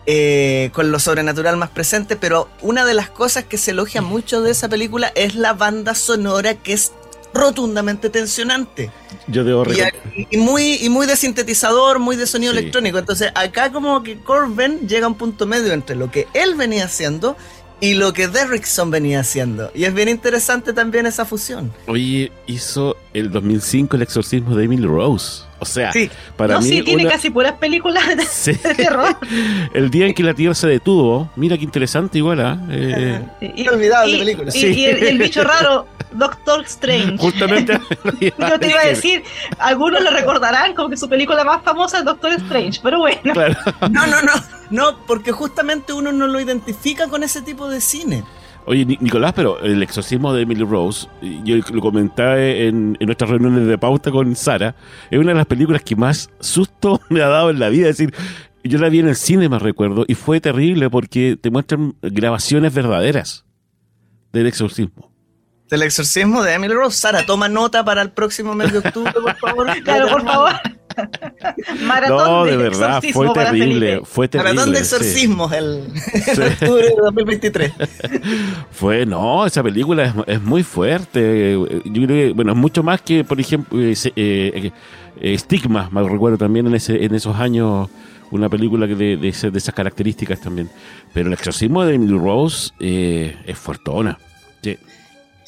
Eh, 0.09 0.71
con 0.73 0.93
lo 0.93 1.01
sobrenatural 1.01 1.57
más 1.57 1.71
presente, 1.71 2.15
pero 2.15 2.49
una 2.63 2.85
de 2.85 2.95
las 2.95 3.11
cosas 3.11 3.43
que 3.43 3.59
se 3.59 3.73
elogia 3.73 4.03
mucho 4.03 4.41
de 4.41 4.53
esa 4.53 4.69
película 4.69 5.11
es 5.17 5.35
la 5.35 5.53
banda 5.53 5.97
sonora 5.97 6.55
que 6.55 6.75
es 6.75 6.93
rotundamente 7.37 8.11
tensionante. 8.11 8.91
Yo 9.29 9.45
debo 9.45 9.65
y, 9.73 10.29
y, 10.31 10.37
muy 10.37 10.75
y 10.81 10.89
muy 10.89 11.07
de 11.07 11.17
sintetizador, 11.17 11.99
muy 11.99 12.17
de 12.17 12.27
sonido 12.27 12.53
electrónico. 12.53 12.99
Entonces, 12.99 13.33
acá 13.35 13.73
como 13.73 14.03
que 14.03 14.19
Corbin 14.19 14.87
llega 14.87 15.07
a 15.07 15.09
un 15.09 15.17
punto 15.17 15.47
medio 15.47 15.73
entre 15.73 15.97
lo 15.97 16.11
que 16.11 16.29
él 16.35 16.55
venía 16.55 16.85
haciendo 16.85 17.37
y 17.81 17.95
lo 17.95 18.13
que 18.13 18.29
Derrickson 18.29 18.91
venía 18.91 19.21
haciendo. 19.21 19.71
Y 19.75 19.85
es 19.85 19.95
bien 19.95 20.09
interesante 20.09 20.73
también 20.73 21.07
esa 21.07 21.25
fusión. 21.25 21.73
Oye, 21.87 22.33
hizo 22.47 22.97
el 23.13 23.31
2005 23.31 23.97
el 23.97 24.03
exorcismo 24.03 24.57
de 24.57 24.65
Emily 24.65 24.87
Rose. 24.87 25.43
O 25.59 25.65
sea, 25.65 25.93
para 26.37 26.59
mí. 26.59 26.69
Sí, 26.69 26.83
tiene 26.83 27.07
casi 27.07 27.31
puras 27.31 27.55
películas 27.55 28.05
de, 28.45 28.55
terror. 28.75 29.17
el 29.75 29.91
día 29.91 30.07
en 30.07 30.15
que 30.15 30.23
la 30.23 30.35
tierra 30.35 30.55
se 30.55 30.67
detuvo, 30.67 31.31
mira 31.37 31.57
qué 31.57 31.65
interesante, 31.65 32.19
igual, 32.19 32.41
¿ah? 32.41 32.61
¿eh? 32.71 33.23
Inolvidable 33.57 34.19
película. 34.19 34.53
Y, 34.55 34.85
el, 34.85 35.19
bicho 35.19 35.43
raro, 35.45 35.87
Doctor 36.13 36.65
Strange. 36.65 37.19
Justamente. 37.19 37.79
Yo 38.21 38.59
te 38.59 38.69
iba 38.69 38.81
a 38.81 38.87
decir, 38.87 39.23
algunos 39.59 40.03
lo 40.03 40.11
recordarán 40.11 40.75
como 40.75 40.89
que 40.89 40.97
su 40.97 41.09
película 41.09 41.45
más 41.45 41.63
famosa 41.63 41.99
es 41.99 42.05
Doctor 42.05 42.33
Strange, 42.33 42.81
pero 42.83 42.99
bueno. 42.99 43.35
No, 43.91 44.07
no, 44.07 44.23
no. 44.23 44.33
No, 44.71 44.99
porque 45.07 45.33
justamente 45.33 45.93
uno 45.93 46.13
no 46.13 46.27
lo 46.27 46.41
identifica 46.41 47.09
con 47.09 47.23
ese 47.23 47.43
tipo 47.43 47.69
de 47.69 47.81
cine. 47.81 48.25
Oye, 48.69 48.85
Nicolás, 48.85 49.33
pero 49.33 49.61
el 49.61 49.81
exorcismo 49.81 50.35
de 50.35 50.43
Emily 50.43 50.65
Rose, 50.65 51.07
yo 51.45 51.57
lo 51.73 51.81
comenté 51.81 52.67
en, 52.67 52.97
nuestras 52.99 53.31
reuniones 53.31 53.69
de 53.69 53.79
pauta 53.79 54.11
con 54.11 54.35
Sara, 54.35 54.75
es 55.09 55.21
una 55.21 55.31
de 55.31 55.37
las 55.37 55.47
películas 55.47 55.83
que 55.83 55.95
más 55.95 56.31
susto 56.41 57.01
me 57.09 57.23
ha 57.23 57.29
dado 57.29 57.51
en 57.51 57.61
la 57.61 57.69
vida. 57.69 57.89
Es 57.89 57.99
decir, 57.99 58.13
yo 58.65 58.79
la 58.79 58.89
vi 58.89 58.99
en 58.99 59.09
el 59.09 59.15
cine, 59.15 59.49
me 59.49 59.61
recuerdo, 59.61 60.05
y 60.09 60.15
fue 60.15 60.41
terrible 60.41 60.91
porque 60.91 61.39
te 61.41 61.51
muestran 61.51 61.95
grabaciones 62.03 62.75
verdaderas 62.75 63.45
del 64.33 64.49
exorcismo. 64.49 65.13
Del 65.69 65.83
exorcismo 65.83 66.43
de 66.43 66.55
Emily 66.55 66.75
Rose. 66.75 66.99
Sara, 66.99 67.27
toma 67.27 67.49
nota 67.49 67.85
para 67.85 68.03
el 68.03 68.11
próximo 68.11 68.55
mes 68.55 68.73
de 68.73 68.79
octubre, 68.79 69.13
por 69.13 69.37
favor. 69.37 69.67
claro, 69.85 70.09
por 70.09 70.25
favor. 70.25 70.53
Maratón 71.83 72.19
no, 72.19 72.45
de, 72.45 72.57
verdad, 72.57 73.03
fue 73.13 73.29
terrible, 73.33 74.01
fue 74.05 74.29
terrible. 74.29 74.55
Maratón 74.55 74.73
de 74.73 74.79
exorcismos 74.79 75.53
el, 75.53 75.89
octubre 76.53 76.89
de 76.89 76.95
2023. 76.97 77.73
Fue, 78.71 79.05
no, 79.05 79.45
esa 79.45 79.63
película 79.63 80.15
es, 80.27 80.41
muy 80.41 80.63
fuerte. 80.63 81.53
Yo 81.53 81.93
creo 81.93 82.09
que, 82.09 82.33
bueno, 82.33 82.53
es 82.53 82.59
mucho 82.59 82.83
más 82.83 83.03
que, 83.03 83.25
por 83.25 83.41
ejemplo, 83.41 83.79
eh, 83.81 83.95
eh, 84.15 84.71
eh, 85.21 85.39
Stigma, 85.39 85.89
me 85.91 86.03
recuerdo 86.09 86.39
también 86.39 86.67
en, 86.67 86.75
ese, 86.75 87.05
en 87.05 87.15
esos 87.15 87.37
años 87.37 87.89
una 88.31 88.49
película 88.49 88.87
de, 88.87 89.17
de, 89.17 89.29
esas 89.29 89.75
características 89.75 90.41
también. 90.41 90.71
Pero 91.13 91.29
el 91.29 91.35
exorcismo 91.35 91.85
de 91.85 91.95
Emily 91.95 92.19
Rose 92.19 92.73
es 92.79 93.59
fortuna. 93.59 94.19
Sí. 94.63 94.79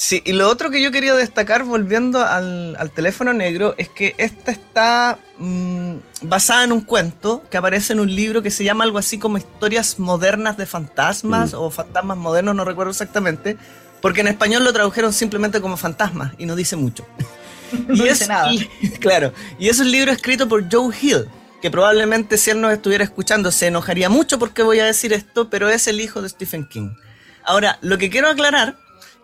Sí, 0.00 0.22
y 0.24 0.32
lo 0.32 0.48
otro 0.48 0.70
que 0.70 0.80
yo 0.80 0.92
quería 0.92 1.12
destacar, 1.14 1.64
volviendo 1.64 2.24
al, 2.24 2.92
teléfono 2.94 3.32
negro, 3.32 3.74
es 3.78 3.88
que 3.88 4.14
esta 4.16 4.52
está 4.52 5.18
mm, 5.38 5.94
basada 6.22 6.62
en 6.62 6.70
un 6.70 6.82
cuento 6.82 7.42
que 7.50 7.56
aparece 7.56 7.94
en 7.94 7.98
un 7.98 8.14
libro 8.14 8.40
que 8.40 8.52
se 8.52 8.62
llama 8.62 8.84
algo 8.84 8.98
así 8.98 9.18
como 9.18 9.38
Historias 9.38 9.98
modernas 9.98 10.56
de 10.56 10.66
fantasmas 10.66 11.52
mm. 11.52 11.56
o 11.56 11.70
fantasmas 11.72 12.16
modernos, 12.16 12.54
no 12.54 12.64
recuerdo 12.64 12.92
exactamente, 12.92 13.56
porque 14.00 14.20
en 14.20 14.28
español 14.28 14.62
lo 14.62 14.72
tradujeron 14.72 15.12
simplemente 15.12 15.61
como 15.61 15.76
fantasmas 15.76 16.32
y 16.38 16.46
no 16.46 16.54
dice 16.54 16.76
mucho. 16.76 17.04
no 17.88 18.04
dice 18.04 18.28
nada. 18.28 18.52
claro, 19.00 19.32
y 19.58 19.68
es 19.68 19.80
un 19.80 19.90
libro 19.90 20.12
escrito 20.12 20.48
por 20.48 20.72
Joe 20.72 20.94
Hill, 20.96 21.28
que 21.61 21.72
probablemente 21.72 22.38
si 22.38 22.50
él 22.50 22.61
nos 22.61 22.72
estuviera 22.72 23.02
escuchando 23.02 23.50
se 23.50 23.66
enojaría 23.66 24.08
mucho 24.08 24.38
porque 24.38 24.62
voy 24.62 24.78
a 24.78 24.84
decir 24.84 25.12
esto, 25.12 25.50
pero 25.50 25.68
es 25.68 25.88
el 25.88 26.00
hijo 26.00 26.22
de 26.22 26.28
Stephen 26.28 26.68
King. 26.68 26.90
Ahora, 27.44 27.80
lo 27.80 27.98
que 27.98 28.11
quiero 28.11 28.28
aclarar 28.28 28.76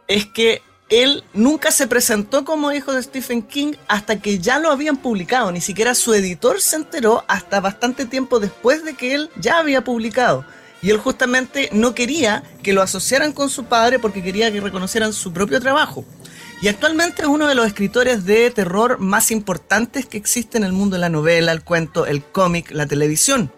es 0.08 0.26
que 0.26 0.62
él 0.90 1.24
nunca 1.32 1.70
se 1.70 1.86
presentó 1.86 2.44
como 2.44 2.72
hijo 2.72 2.92
de 2.92 3.02
Stephen 3.02 3.42
King 3.42 3.72
hasta 3.88 4.20
que 4.20 4.38
ya 4.38 4.58
lo 4.58 4.70
habían 4.70 4.96
publicado. 4.96 5.50
Ni 5.50 5.60
siquiera 5.60 5.94
su 5.94 6.14
editor 6.14 6.60
se 6.60 6.76
enteró 6.76 7.24
hasta 7.26 7.60
bastante 7.60 8.04
tiempo 8.04 8.38
después 8.38 8.84
de 8.84 8.94
que 8.94 9.14
él 9.14 9.30
ya 9.40 9.58
había 9.58 9.82
publicado. 9.82 10.44
Y 10.82 10.90
él 10.90 10.98
justamente 10.98 11.70
no 11.72 11.94
quería 11.94 12.42
que 12.62 12.74
lo 12.74 12.82
asociaran 12.82 13.32
con 13.32 13.48
su 13.48 13.64
padre 13.64 13.98
porque 13.98 14.22
quería 14.22 14.52
que 14.52 14.60
reconocieran 14.60 15.14
su 15.14 15.32
propio 15.32 15.58
trabajo. 15.60 16.04
Y 16.60 16.68
actualmente 16.68 17.22
es 17.22 17.28
uno 17.28 17.48
de 17.48 17.54
los 17.54 17.66
escritores 17.66 18.26
de 18.26 18.50
terror 18.50 18.98
más 18.98 19.30
importantes 19.30 20.06
que 20.06 20.18
existe 20.18 20.58
en 20.58 20.64
el 20.64 20.72
mundo 20.72 20.96
de 20.96 21.00
la 21.00 21.08
novela, 21.08 21.52
el 21.52 21.64
cuento, 21.64 22.06
el 22.06 22.22
cómic, 22.22 22.70
la 22.70 22.86
televisión. 22.86 23.50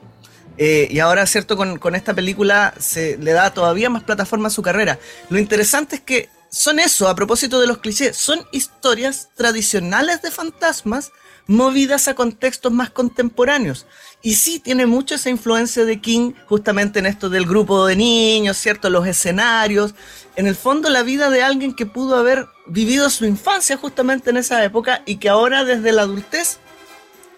Eh, 0.59 0.89
y 0.91 1.01
ahora, 1.01 1.27
cierto, 1.27 1.57
con, 1.57 1.79
con, 1.79 1.95
esta 1.95 2.15
película 2.15 2.73
se 2.79 3.19
le 3.19 3.33
da 3.33 3.53
todavía 3.53 3.91
más 3.91 4.05
plataforma 4.05 4.49
a 4.49 4.51
su 4.51 4.63
carrera. 4.63 4.99
Lo 5.29 5.39
interesante 5.39 5.97
es 5.97 6.03
que 6.03 6.31
son 6.51 6.79
eso, 6.79 7.09
a 7.09 7.15
propósito 7.15 7.61
de 7.61 7.67
los 7.67 7.79
clichés, 7.79 8.17
son 8.17 8.47
historias 8.53 9.29
tradicionales 9.35 10.23
de 10.23 10.31
fantasmas 10.31 11.13
movidas 11.47 12.09
a 12.09 12.15
contextos 12.15 12.73
más 12.73 12.91
contemporáneos. 12.91 13.87
Y 14.23 14.35
sí 14.35 14.59
tiene 14.59 14.87
mucho 14.87 15.15
esa 15.15 15.31
influencia 15.31 15.85
de 15.85 16.01
King 16.01 16.33
justamente 16.47 16.99
en 16.99 17.07
esto 17.07 17.29
del 17.29 17.47
grupo 17.47 17.87
de 17.87 17.97
niños, 17.97 18.57
¿cierto? 18.57 18.91
Los 18.91 19.07
escenarios. 19.07 19.95
En 20.35 20.47
el 20.47 20.57
fondo 20.57 20.91
la 20.91 21.03
vida 21.03 21.31
de 21.31 21.43
alguien 21.43 21.75
que 21.75 21.87
pudo 21.87 22.17
haber 22.17 22.47
vivido 22.67 23.09
su 23.11 23.25
infancia 23.25 23.77
justamente 23.77 24.31
en 24.31 24.39
esa 24.39 24.65
época 24.65 25.03
y 25.07 25.17
que 25.17 25.29
ahora 25.29 25.65
desde 25.65 25.93
la 25.93 26.03
adultez 26.03 26.59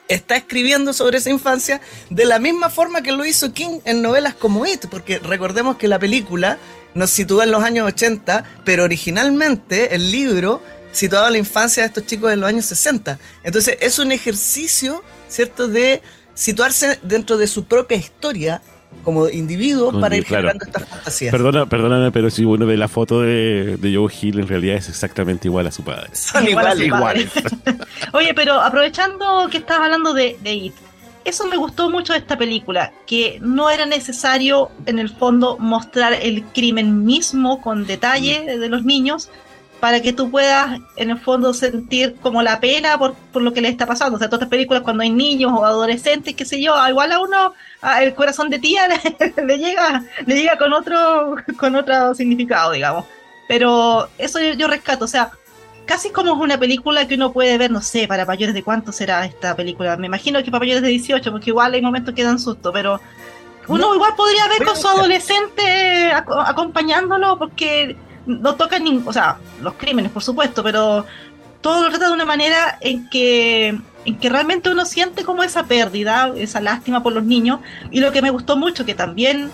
está 0.09 0.37
escribiendo 0.37 0.95
sobre 0.95 1.19
esa 1.19 1.29
infancia 1.29 1.83
de 2.09 2.25
la 2.25 2.39
misma 2.39 2.71
forma 2.71 3.03
que 3.03 3.13
lo 3.13 3.27
hizo 3.27 3.53
King 3.53 3.81
en 3.85 4.01
novelas 4.01 4.35
como 4.35 4.65
It, 4.65 4.87
porque 4.87 5.19
recordemos 5.19 5.77
que 5.77 5.87
la 5.87 5.99
película 5.99 6.59
nos 6.95 7.11
sitúa 7.11 7.45
en 7.45 7.51
los 7.51 7.63
años 7.63 7.87
80, 7.87 8.45
pero 8.65 8.85
originalmente 8.85 9.95
el 9.95 10.11
libro 10.11 10.63
situaba 10.93 11.31
la 11.31 11.39
infancia 11.39 11.83
de 11.83 11.89
estos 11.89 12.07
chicos 12.07 12.33
en 12.33 12.41
los 12.41 12.49
años 12.49 12.65
60. 12.67 13.19
Entonces 13.45 13.79
es 13.81 13.99
un 13.99 14.13
ejercicio, 14.13 15.03
¿cierto?, 15.29 15.69
de 15.69 16.03
situarse 16.35 16.99
dentro 17.03 17.37
de 17.37 17.47
su 17.47 17.65
propia 17.65 17.97
historia 17.97 18.63
como 19.05 19.29
individuo 19.29 20.01
para 20.01 20.17
ir 20.17 20.25
generando 20.25 20.65
estas 20.65 20.89
fantasías. 20.89 21.33
Perdona, 21.33 21.67
perdóname, 21.67 22.11
pero 22.11 22.31
si 22.31 22.45
uno 22.45 22.67
ve 22.67 22.77
la 22.77 22.89
foto 22.89 23.23
de, 23.23 23.77
de 23.77 23.97
Joe 23.97 24.13
Hill, 24.21 24.41
en 24.41 24.49
realidad 24.49 24.77
es 24.77 24.89
exactamente 24.89 25.49
igual 25.49 25.67
a 25.67 25.73
su 25.73 25.83
padre. 25.83 26.11
Son 26.13 26.47
igual, 26.47 26.83
iguales. 26.83 27.31
Oye, 28.13 28.35
pero 28.35 28.61
aprovechando 28.61 29.49
que 29.51 29.59
estás 29.59 29.79
hablando 29.81 30.15
de, 30.15 30.37
de 30.43 30.53
It, 30.55 30.75
eso 31.29 31.47
me 31.47 31.57
gustó 31.57 31.91
mucho 31.91 32.13
de 32.13 32.21
esta 32.21 32.39
película, 32.39 32.93
que 33.07 33.39
no 33.41 33.71
era 33.71 33.87
necesario 33.87 34.71
en 34.87 34.99
el 34.99 35.11
fondo 35.11 35.57
mostrar 35.59 36.15
el 36.15 36.45
crimen 36.45 37.05
mismo 37.05 37.61
con 37.61 37.87
detalle 37.87 38.59
de 38.59 38.69
los 38.69 38.85
niños, 38.85 39.31
para 39.81 40.03
que 40.03 40.13
tú 40.13 40.31
puedas 40.31 40.81
en 40.97 41.11
el 41.11 41.19
fondo 41.19 41.55
sentir 41.55 42.17
como 42.21 42.43
la 42.43 42.61
pena 42.61 42.99
por, 42.99 43.15
por, 43.33 43.43
lo 43.43 43.53
que 43.53 43.61
le 43.61 43.69
está 43.69 43.87
pasando. 43.87 44.17
O 44.17 44.19
sea, 44.19 44.29
todas 44.29 44.41
estas 44.41 44.51
películas 44.51 44.83
cuando 44.83 45.03
hay 45.03 45.11
niños 45.11 45.53
o 45.55 45.65
adolescentes, 45.65 46.35
qué 46.35 46.45
sé 46.45 46.61
yo, 46.61 46.75
igual 46.89 47.13
a 47.13 47.21
uno 47.21 47.55
el 48.01 48.15
corazón 48.15 48.51
de 48.51 48.59
tía 48.59 48.89
le, 49.37 49.45
le, 49.45 49.59
llega 49.59 50.05
le 50.27 50.35
llega 50.35 50.59
con 50.59 50.73
otro 50.73 51.37
con 51.59 51.77
otro 51.77 52.15
significado, 52.15 52.73
digamos. 52.73 53.05
Pero 53.47 54.09
eso 54.19 54.41
yo, 54.41 54.53
yo, 54.55 54.69
rescato, 54.69 55.07
o 55.07 55.09
sea, 55.09 55.31
casi 55.89 56.11
como 56.11 56.35
una 56.35 56.59
película 56.59 57.09
que 57.09 57.15
uno 57.15 57.33
puede 57.33 57.57
ver, 57.57 57.71
no 57.71 57.81
sé, 57.81 58.07
para 58.07 58.27
mayores 58.27 58.55
de 58.55 58.63
cuánto 58.63 58.93
será 58.93 59.25
esta 59.25 59.57
película. 59.57 59.97
Me 59.97 60.07
imagino 60.07 60.43
que 60.45 60.51
para 60.51 60.61
mayores 60.61 60.83
de 60.83 60.89
18, 60.89 61.33
porque 61.33 61.49
igual 61.49 61.73
hay 61.73 61.81
momentos 61.81 62.15
que 62.15 62.23
dan 62.23 62.39
susto, 62.39 62.71
pero 62.73 63.01
uno 63.69 63.89
no, 63.89 63.95
igual 63.95 64.15
podría 64.15 64.47
ver 64.49 64.65
con 64.65 64.77
su 64.77 64.87
adolescente 64.87 66.13
acompañándolo 66.13 67.39
porque 67.39 67.97
no 68.27 68.55
tocan 68.55 68.85
ni, 68.85 69.03
o 69.05 69.13
sea, 69.13 69.39
los 69.63 69.75
crímenes, 69.75 70.13
por 70.13 70.23
supuesto, 70.23 70.63
pero 70.63 71.07
todo 71.63 71.83
lo 71.83 71.89
trata 71.89 72.09
de 72.09 72.13
una 72.13 72.27
manera 72.27 72.77
en 72.83 73.09
que, 73.09 73.79
en 74.05 74.19
que 74.19 74.29
realmente 74.29 74.71
uno 74.71 74.85
siente 74.85 75.25
como 75.25 75.43
esa 75.43 75.65
pérdida, 75.65 76.33
esa 76.37 76.61
lástima 76.61 77.03
por 77.03 77.15
los 77.15 77.25
niños. 77.25 77.61
Y 77.91 78.01
lo 78.01 78.13
que 78.13 78.21
me 78.21 78.31
gustó 78.31 78.59
mucho, 78.59 78.85
que 78.85 78.95
también 78.95 79.51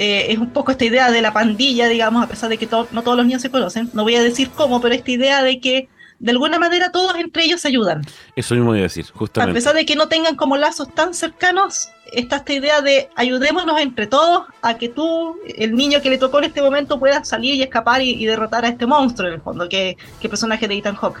eh, 0.00 0.32
es 0.32 0.38
un 0.38 0.50
poco 0.50 0.70
esta 0.70 0.84
idea 0.84 1.10
de 1.10 1.20
la 1.20 1.32
pandilla, 1.32 1.88
digamos, 1.88 2.22
a 2.22 2.28
pesar 2.28 2.48
de 2.48 2.56
que 2.56 2.68
to 2.68 2.86
no 2.92 3.02
todos 3.02 3.16
los 3.16 3.26
niños 3.26 3.42
se 3.42 3.50
conocen, 3.50 3.90
no 3.94 4.04
voy 4.04 4.14
a 4.14 4.22
decir 4.22 4.48
cómo, 4.50 4.80
pero 4.80 4.94
esta 4.94 5.10
idea 5.10 5.42
de 5.42 5.58
que 5.58 5.88
de 6.20 6.30
alguna 6.30 6.60
manera 6.60 6.92
todos 6.92 7.16
entre 7.16 7.42
ellos 7.42 7.60
se 7.60 7.68
ayudan. 7.68 8.06
Eso 8.36 8.54
mismo 8.54 8.70
voy 8.70 8.78
a 8.78 8.82
decir, 8.82 9.06
justamente. 9.12 9.50
A 9.50 9.54
pesar 9.54 9.74
de 9.74 9.84
que 9.84 9.96
no 9.96 10.06
tengan 10.06 10.36
como 10.36 10.56
lazos 10.56 10.94
tan 10.94 11.14
cercanos, 11.14 11.88
está 12.12 12.36
esta 12.36 12.52
idea 12.52 12.80
de 12.80 13.08
ayudémonos 13.16 13.80
entre 13.80 14.06
todos 14.06 14.46
a 14.62 14.74
que 14.74 14.88
tú, 14.88 15.36
el 15.56 15.74
niño 15.74 16.00
que 16.00 16.10
le 16.10 16.18
tocó 16.18 16.38
en 16.38 16.44
este 16.44 16.62
momento, 16.62 17.00
pueda 17.00 17.24
salir 17.24 17.56
y 17.56 17.62
escapar 17.62 18.00
y, 18.00 18.10
y 18.10 18.24
derrotar 18.24 18.64
a 18.64 18.68
este 18.68 18.86
monstruo 18.86 19.26
en 19.26 19.34
el 19.34 19.40
fondo, 19.40 19.68
que, 19.68 19.96
que 20.20 20.28
el 20.28 20.30
personaje 20.30 20.68
de 20.68 20.76
Ethan 20.76 20.94
Hawke. 20.94 21.20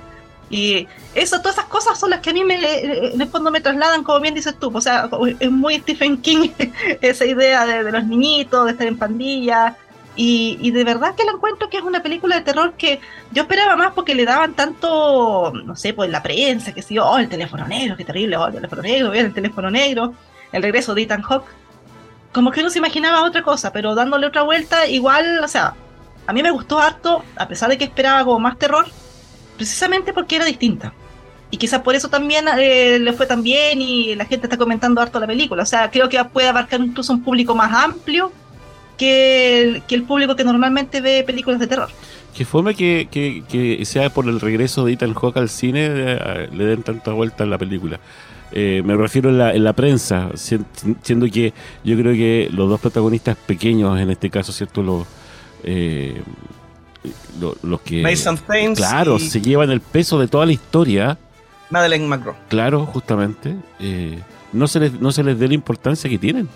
Y 0.50 0.88
eso, 1.14 1.38
todas 1.40 1.58
esas 1.58 1.66
cosas 1.66 1.98
son 1.98 2.10
las 2.10 2.20
que 2.20 2.30
a 2.30 2.32
mí 2.32 2.42
me, 2.42 2.56
en 3.12 3.20
el 3.20 3.28
fondo 3.28 3.50
me 3.50 3.60
trasladan, 3.60 4.02
como 4.02 4.20
bien 4.20 4.34
dices 4.34 4.58
tú. 4.58 4.70
O 4.72 4.80
sea, 4.80 5.08
es 5.40 5.50
muy 5.50 5.78
Stephen 5.78 6.18
King 6.18 6.50
esa 7.00 7.24
idea 7.26 7.66
de, 7.66 7.90
los 7.90 8.04
niñitos, 8.04 8.64
de 8.66 8.72
estar 8.72 8.86
en 8.86 8.96
pandilla, 8.98 9.76
y, 10.20 10.72
de 10.72 10.82
verdad 10.82 11.14
que 11.14 11.24
lo 11.24 11.36
encuentro 11.36 11.70
que 11.70 11.76
es 11.76 11.84
una 11.84 12.02
película 12.02 12.34
de 12.34 12.42
terror 12.42 12.72
que 12.72 12.98
yo 13.30 13.42
esperaba 13.42 13.76
más 13.76 13.92
porque 13.92 14.16
le 14.16 14.24
daban 14.24 14.54
tanto, 14.54 15.52
no 15.52 15.76
sé, 15.76 15.94
pues 15.94 16.10
la 16.10 16.24
prensa, 16.24 16.72
que 16.72 16.82
sí, 16.82 16.98
oh, 16.98 17.18
el 17.18 17.28
teléfono 17.28 17.68
negro, 17.68 17.96
qué 17.96 18.04
terrible, 18.04 18.36
oh, 18.36 18.48
el 18.48 18.54
teléfono 18.54 18.82
negro, 18.82 19.12
el 19.12 19.32
teléfono 19.32 19.70
negro, 19.70 20.14
el 20.50 20.60
regreso 20.60 20.92
de 20.96 21.02
Ethan 21.02 21.22
Hawke. 21.22 21.46
Como 22.32 22.50
que 22.50 22.60
uno 22.60 22.70
se 22.70 22.80
imaginaba 22.80 23.22
otra 23.22 23.44
cosa, 23.44 23.72
pero 23.72 23.94
dándole 23.94 24.26
otra 24.26 24.42
vuelta, 24.42 24.88
igual, 24.88 25.38
o 25.44 25.46
sea, 25.46 25.74
a 26.26 26.32
mí 26.32 26.42
me 26.42 26.50
gustó 26.50 26.80
harto, 26.80 27.22
a 27.36 27.46
pesar 27.46 27.70
de 27.70 27.78
que 27.78 27.84
esperaba 27.84 28.24
como 28.24 28.40
más 28.40 28.58
terror, 28.58 28.86
precisamente 29.58 30.14
porque 30.14 30.36
era 30.36 30.46
distinta. 30.46 30.94
Y 31.50 31.58
quizás 31.58 31.82
por 31.82 31.94
eso 31.94 32.08
también 32.08 32.46
eh, 32.58 32.98
le 32.98 33.12
fue 33.12 33.26
tan 33.26 33.42
bien 33.42 33.82
y 33.82 34.14
la 34.14 34.24
gente 34.24 34.46
está 34.46 34.56
comentando 34.56 35.00
harto 35.00 35.20
la 35.20 35.26
película. 35.26 35.62
O 35.62 35.66
sea, 35.66 35.90
creo 35.90 36.08
que 36.08 36.22
puede 36.24 36.48
abarcar 36.48 36.80
incluso 36.80 37.12
un 37.12 37.22
público 37.22 37.54
más 37.54 37.72
amplio 37.72 38.32
que 38.96 39.62
el, 39.62 39.82
que 39.82 39.94
el 39.94 40.02
público 40.04 40.36
que 40.36 40.44
normalmente 40.44 41.00
ve 41.00 41.24
películas 41.26 41.60
de 41.60 41.66
terror. 41.66 41.88
Que 42.34 42.44
fome 42.44 42.74
que, 42.74 43.08
que, 43.10 43.42
que 43.48 43.84
sea 43.84 44.10
por 44.10 44.28
el 44.28 44.40
regreso 44.40 44.84
de 44.84 44.92
Ethan 44.92 45.14
Hawke 45.14 45.38
al 45.38 45.48
cine 45.48 45.88
eh, 45.90 46.48
le 46.52 46.64
den 46.64 46.82
tanta 46.82 47.12
vuelta 47.12 47.44
a 47.44 47.46
la 47.46 47.58
película. 47.58 47.98
Eh, 48.50 48.82
me 48.84 48.96
refiero 48.96 49.28
en 49.30 49.38
la, 49.38 49.54
en 49.54 49.62
la 49.64 49.74
prensa, 49.74 50.30
siendo 50.34 51.26
que 51.26 51.52
yo 51.84 51.96
creo 51.98 52.14
que 52.14 52.48
los 52.50 52.68
dos 52.68 52.80
protagonistas 52.80 53.36
pequeños, 53.36 53.98
en 54.00 54.10
este 54.10 54.30
caso, 54.30 54.52
¿cierto? 54.52 54.82
Los, 54.82 55.06
eh, 55.64 56.22
los, 57.40 57.56
los 57.62 57.80
que... 57.80 58.02
Mason 58.02 58.36
Thames 58.38 58.78
Claro, 58.78 59.16
y 59.16 59.20
se 59.20 59.40
llevan 59.40 59.70
el 59.70 59.80
peso 59.80 60.18
de 60.18 60.28
toda 60.28 60.46
la 60.46 60.52
historia. 60.52 61.18
Madeleine 61.70 62.06
McGraw. 62.06 62.34
Claro, 62.48 62.86
justamente. 62.86 63.56
Eh, 63.80 64.18
no, 64.52 64.66
se 64.68 64.80
les, 64.80 64.92
no 65.00 65.12
se 65.12 65.22
les 65.22 65.38
dé 65.38 65.48
la 65.48 65.54
importancia 65.54 66.08
que 66.08 66.18
tienen. 66.18 66.48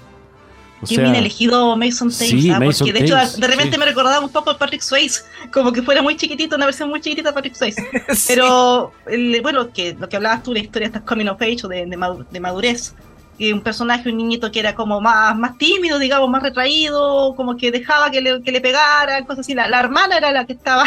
O 0.81 0.87
Qué 0.87 0.97
sea, 0.97 1.05
bien 1.05 1.15
elegido 1.15 1.77
Mason 1.77 2.09
Thames, 2.11 2.29
sí, 2.31 2.51
¿ah? 2.51 2.59
Mason 2.59 2.87
porque 2.89 2.99
de 2.99 3.05
hecho 3.05 3.15
de 3.39 3.47
repente 3.47 3.75
sí. 3.75 3.79
me 3.79 3.85
recordaba 3.87 4.19
un 4.25 4.33
poco 4.33 4.51
a 4.51 4.59
Patrick 4.59 4.81
Swayze, 4.83 5.23
como 5.53 5.71
que 5.73 5.81
fuera 5.81 6.03
muy 6.03 6.17
chiquitito, 6.17 6.57
una 6.57 6.65
versión 6.65 6.89
muy 6.89 7.01
chiquitita 7.01 7.29
de 7.29 7.35
Patrick 7.35 7.55
Swayze. 7.55 7.81
Sí. 8.15 8.25
Pero 8.35 8.91
el- 9.07 9.41
bueno, 9.43 9.71
que 9.73 9.95
lo 9.95 10.09
que 10.09 10.17
hablabas 10.17 10.43
tú, 10.43 10.53
la 10.53 10.59
historia 10.59 10.89
de 10.89 10.97
estas 10.97 11.09
coming 11.09 11.27
of 11.29 11.41
age 11.41 11.59
o 11.65 11.69
de, 11.69 11.87
de 11.87 11.97
madu- 11.97 12.27
de 12.29 12.41
madurez, 12.41 12.95
un 13.41 13.61
personaje, 13.61 14.09
un 14.09 14.19
niñito 14.19 14.53
que 14.53 14.61
era 14.61 14.75
como 14.75 15.01
más, 15.01 15.37
más 15.37 15.59
tímido, 15.59 15.99
digamos, 15.99 16.29
más 16.29 16.43
retraído, 16.43 17.35
como 17.35 17.57
que 17.57 17.71
dejaba 17.71 18.11
que 18.11 18.21
le, 18.21 18.43
que 18.43 18.53
le 18.53 18.61
pegaran, 18.61 19.25
cosas 19.25 19.41
así. 19.41 19.55
La, 19.55 19.69
la 19.69 19.81
hermana 19.81 20.19
era 20.19 20.31
la 20.33 20.45
que 20.45 20.53
estaba, 20.53 20.85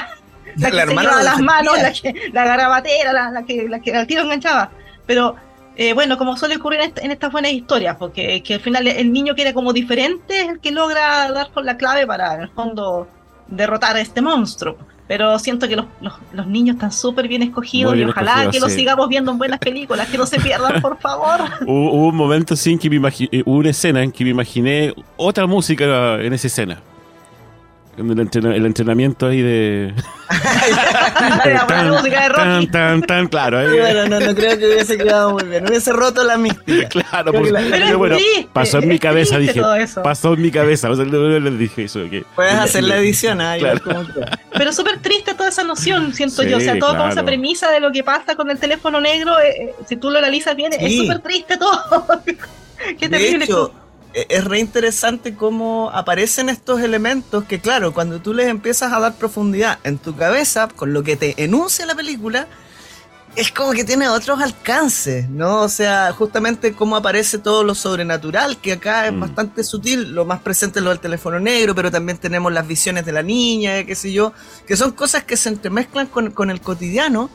la, 0.56 0.70
que 0.70 0.76
La 0.76 0.84
se 0.84 0.90
hermana 0.90 1.02
llevaba 1.02 1.24
lo 1.24 1.30
las 1.30 1.40
manos, 1.40 1.82
la 1.82 1.92
que 1.92 2.30
la 2.32 2.46
garabatera, 2.46 3.12
la, 3.14 3.32
la 3.32 3.44
que, 3.44 3.68
la 3.68 3.80
que 3.80 3.94
al 3.94 4.08
tiro 4.08 4.22
enganchaba. 4.22 4.72
Pero 5.06 5.36
eh, 5.76 5.94
bueno, 5.94 6.18
como 6.18 6.38
suele 6.38 6.56
ocurrir 6.56 6.80
en, 6.82 6.94
en 6.96 7.12
estas 7.12 7.32
buenas 7.32 7.52
historias, 7.52 7.98
porque 7.98 8.42
que 8.42 8.54
al 8.54 8.62
final 8.62 8.88
el 8.88 9.12
niño 9.12 9.36
que 9.36 9.42
era 9.42 9.54
como 9.54 9.74
diferente 9.74 10.42
es 10.42 10.50
el 10.50 10.60
que 10.62 10.72
logra 10.72 11.30
dar 11.32 11.52
con 11.52 11.66
la 11.66 11.76
clave 11.76 12.08
para, 12.08 12.36
en 12.36 12.42
el 12.42 12.50
fondo, 12.50 13.08
derrotar 13.48 13.98
a 13.98 14.02
este 14.02 14.22
monstruo. 14.22 14.78
Pero 15.08 15.38
siento 15.38 15.68
que 15.68 15.76
los, 15.76 15.86
los, 16.02 16.14
los 16.34 16.48
niños 16.48 16.76
están 16.78 16.92
súper 16.92 17.28
bien 17.28 17.44
escogidos 17.44 17.94
bien 17.94 18.08
y 18.08 18.12
ojalá 18.12 18.50
que 18.50 18.60
los 18.60 18.72
sí. 18.72 18.80
sigamos 18.80 19.08
viendo 19.08 19.32
en 19.32 19.38
buenas 19.38 19.60
películas, 19.60 20.08
que 20.10 20.18
no 20.18 20.26
se 20.26 20.40
pierdan, 20.40 20.82
por 20.82 20.98
favor. 21.00 21.42
Hubo, 21.68 21.92
hubo 21.94 22.08
un 22.08 22.16
momento 22.16 22.56
en 22.66 22.80
que 22.80 22.90
me 22.90 22.96
imagi- 23.00 23.30
eh, 23.32 23.44
hubo 23.46 23.58
una 23.58 23.70
escena 23.70 24.02
en 24.02 24.12
que 24.12 24.24
me 24.24 24.32
imaginé 24.32 24.94
otra 25.18 25.46
música 25.46 26.20
en 26.22 26.34
esa 26.34 26.48
escena. 26.48 26.82
En 27.98 28.12
el, 28.12 28.20
entrena- 28.20 28.54
el 28.56 28.66
entrenamiento 28.66 29.28
ahí 29.28 29.42
de. 29.42 29.94
La 31.46 31.64
buena 31.66 31.92
música 31.94 32.24
de 32.24 32.30
Rocky. 32.30 32.42
tan, 32.42 32.72
tan, 32.72 33.02
tan, 33.04 33.28
claro. 33.28 33.60
ahí- 33.60 33.80
Bueno, 33.80 34.08
no, 34.08 34.20
no 34.20 34.36
creo 34.36 34.58
que 34.58 34.66
hubiese 34.68 34.98
quedado 34.98 35.32
muy 35.32 35.44
bien. 35.46 35.66
Hubiese 35.68 35.94
roto 35.94 36.24
la 36.24 36.38
mística. 36.38 36.90
Claro, 36.90 37.32
Creo 37.32 37.34
por- 37.34 37.46
que 37.46 37.52
la- 37.52 37.60
Pero 37.62 37.78
yo, 37.86 37.92
es 37.92 37.96
bueno, 37.98 38.16
triste, 38.18 38.50
pasó 38.52 38.80
en 38.80 38.88
mi 38.90 38.96
es 38.96 39.02
cabeza, 39.02 39.38
dije, 39.38 39.62
pasó 40.04 40.34
en 40.34 40.42
mi 40.42 40.52
cabeza, 40.52 40.90
o 40.90 40.96
sea, 40.96 41.06
le- 41.06 41.40
le 41.40 41.52
dije 41.52 41.84
eso. 41.86 42.02
que- 42.10 42.26
Puedes 42.36 42.54
hacer 42.54 42.84
la 42.84 42.98
edición, 42.98 43.40
¿ah? 43.40 43.58
Igual 43.58 43.82
Claro. 43.82 44.06
Pero 44.58 44.74
súper 44.74 45.00
triste 45.00 45.34
toda 45.34 45.50
esa 45.50 45.64
noción, 45.64 46.14
siento 46.14 46.42
Sí, 46.44 46.50
yo. 46.50 46.58
O 46.58 46.60
sea, 46.60 46.78
todo, 46.78 46.92
toda 46.94 47.06
esa 47.06 47.14
claro. 47.14 47.26
premisa 47.28 47.72
de 47.72 47.80
lo 47.80 47.92
que 47.92 48.04
pasa 48.04 48.36
con 48.36 48.50
el 48.50 48.58
teléfono 48.60 49.00
negro, 49.00 49.40
eh, 49.40 49.50
eh, 49.70 49.74
si 49.88 49.96
tú 49.96 50.10
lo 50.12 50.18
analizas 50.20 50.56
bien, 50.56 50.74
es 50.74 50.80
Sí. 50.80 50.98
súper 51.02 51.20
triste 51.20 51.58
todo. 51.58 52.06
Qué 53.00 53.08
De 53.08 53.18
terrible. 53.18 53.46
hecho, 53.46 53.72
e, 53.74 53.85
es 54.30 54.44
re 54.46 54.60
interesante 54.60 55.36
cómo 55.36 55.90
aparecen 55.94 56.50
estos 56.50 56.82
elementos 56.82 57.44
que, 57.44 57.60
claro, 57.60 57.94
cuando 57.94 58.20
tú 58.20 58.34
les 58.34 58.48
empiezas 58.48 58.94
a 58.94 59.00
dar 59.00 59.16
profundidad 59.16 59.80
en 59.84 59.98
tu 59.98 60.16
cabeza, 60.16 60.68
con 60.70 60.94
lo 60.94 61.04
que 61.04 61.16
te 61.18 61.44
enuncia 61.44 61.86
la 61.86 61.96
película, 61.96 62.48
es 63.36 63.52
como 63.52 63.74
que 63.74 63.84
tiene 63.84 64.08
otros 64.08 64.40
alcances, 64.42 65.28
¿no? 65.30 65.64
O 65.64 65.68
sea, 65.68 66.14
justamente 66.14 66.72
cómo 66.72 66.96
aparece 66.96 67.38
todo 67.38 67.66
lo 67.66 67.76
sobrenatural, 67.76 68.58
que 68.62 68.72
acá 68.72 69.08
es 69.08 69.12
Mm. 69.14 69.20
bastante 69.20 69.64
sutil, 69.66 70.14
lo 70.14 70.24
más 70.24 70.40
presente 70.40 70.80
es 70.80 70.84
lo 70.86 70.92
del 70.92 71.02
teléfono 71.02 71.38
negro, 71.38 71.76
pero 71.76 71.92
también 71.92 72.18
tenemos 72.18 72.54
las 72.54 72.66
visiones 72.66 73.06
de 73.06 73.12
la 73.12 73.24
niña, 73.24 73.84
qué 73.84 73.96
sé 73.96 74.14
yo, 74.14 74.32
que 74.66 74.78
son 74.78 74.92
cosas 74.92 75.26
que 75.26 75.36
se 75.36 75.50
entremezclan 75.50 76.08
con, 76.08 76.32
con 76.32 76.50
el 76.50 76.62
cotidiano 76.62 77.30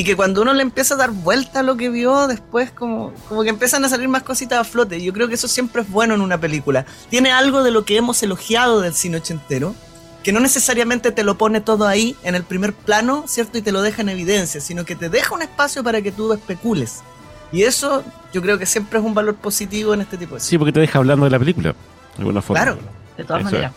y 0.00 0.04
que 0.04 0.16
cuando 0.16 0.40
uno 0.40 0.54
le 0.54 0.62
empieza 0.62 0.94
a 0.94 0.96
dar 0.96 1.10
vuelta 1.10 1.60
a 1.60 1.62
lo 1.62 1.76
que 1.76 1.90
vio, 1.90 2.26
después 2.26 2.70
como, 2.70 3.12
como 3.28 3.42
que 3.42 3.50
empiezan 3.50 3.84
a 3.84 3.88
salir 3.90 4.08
más 4.08 4.22
cositas 4.22 4.58
a 4.58 4.64
flote. 4.64 4.96
Y 4.96 5.04
Yo 5.04 5.12
creo 5.12 5.28
que 5.28 5.34
eso 5.34 5.46
siempre 5.46 5.82
es 5.82 5.90
bueno 5.90 6.14
en 6.14 6.22
una 6.22 6.40
película. 6.40 6.86
Tiene 7.10 7.30
algo 7.32 7.62
de 7.62 7.70
lo 7.70 7.84
que 7.84 7.98
hemos 7.98 8.22
elogiado 8.22 8.80
del 8.80 8.94
cine 8.94 9.18
ochentero, 9.18 9.74
que 10.22 10.32
no 10.32 10.40
necesariamente 10.40 11.12
te 11.12 11.22
lo 11.22 11.36
pone 11.36 11.60
todo 11.60 11.86
ahí 11.86 12.16
en 12.22 12.34
el 12.34 12.44
primer 12.44 12.72
plano, 12.72 13.24
¿cierto? 13.26 13.58
Y 13.58 13.60
te 13.60 13.72
lo 13.72 13.82
deja 13.82 14.00
en 14.00 14.08
evidencia, 14.08 14.62
sino 14.62 14.86
que 14.86 14.96
te 14.96 15.10
deja 15.10 15.34
un 15.34 15.42
espacio 15.42 15.84
para 15.84 16.00
que 16.00 16.12
tú 16.12 16.32
especules. 16.32 17.00
Y 17.52 17.64
eso 17.64 18.02
yo 18.32 18.40
creo 18.40 18.58
que 18.58 18.64
siempre 18.64 19.00
es 19.00 19.04
un 19.04 19.12
valor 19.12 19.34
positivo 19.34 19.92
en 19.92 20.00
este 20.00 20.16
tipo 20.16 20.36
de 20.36 20.40
Sí, 20.40 20.56
porque 20.56 20.72
te 20.72 20.80
deja 20.80 20.98
hablando 20.98 21.26
de 21.26 21.30
la 21.30 21.38
película, 21.38 21.74
de 21.74 22.20
alguna 22.20 22.40
forma. 22.40 22.62
Claro. 22.62 22.78
De 23.18 23.24
todas 23.24 23.42
Eso 23.42 23.50
maneras. 23.50 23.72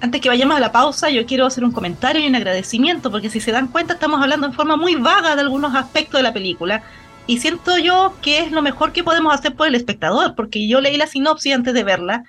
Antes 0.00 0.20
que 0.20 0.28
vayamos 0.28 0.56
a 0.56 0.60
la 0.60 0.72
pausa, 0.72 1.08
yo 1.08 1.24
quiero 1.24 1.46
hacer 1.46 1.64
un 1.64 1.72
comentario 1.72 2.22
y 2.22 2.26
un 2.26 2.34
agradecimiento, 2.34 3.10
porque 3.10 3.30
si 3.30 3.40
se 3.40 3.50
dan 3.50 3.68
cuenta, 3.68 3.94
estamos 3.94 4.20
hablando 4.20 4.46
en 4.46 4.52
forma 4.52 4.76
muy 4.76 4.94
vaga 4.96 5.34
de 5.34 5.40
algunos 5.40 5.74
aspectos 5.74 6.18
de 6.18 6.22
la 6.22 6.34
película. 6.34 6.82
Y 7.26 7.38
siento 7.38 7.78
yo 7.78 8.14
que 8.22 8.40
es 8.40 8.52
lo 8.52 8.62
mejor 8.62 8.92
que 8.92 9.02
podemos 9.02 9.34
hacer 9.34 9.54
por 9.54 9.66
el 9.66 9.74
espectador, 9.74 10.34
porque 10.34 10.68
yo 10.68 10.80
leí 10.80 10.96
la 10.96 11.06
sinopsis 11.06 11.54
antes 11.54 11.72
de 11.72 11.82
verla 11.82 12.24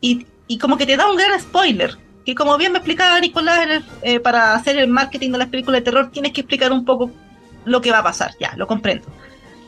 y, 0.00 0.26
y 0.46 0.58
como 0.58 0.76
que 0.76 0.86
te 0.86 0.96
da 0.96 1.10
un 1.10 1.16
gran 1.16 1.38
spoiler. 1.38 1.98
Que 2.24 2.34
como 2.34 2.56
bien 2.56 2.72
me 2.72 2.78
explicaba 2.78 3.20
Nicolás, 3.20 3.82
eh, 4.02 4.18
para 4.18 4.54
hacer 4.54 4.78
el 4.78 4.88
marketing 4.88 5.30
de 5.30 5.38
las 5.38 5.48
películas 5.48 5.80
de 5.80 5.84
terror 5.84 6.10
tienes 6.10 6.32
que 6.32 6.40
explicar 6.40 6.72
un 6.72 6.84
poco 6.84 7.10
lo 7.64 7.80
que 7.80 7.92
va 7.92 7.98
a 7.98 8.02
pasar, 8.02 8.32
ya, 8.40 8.54
lo 8.56 8.66
comprendo. 8.66 9.06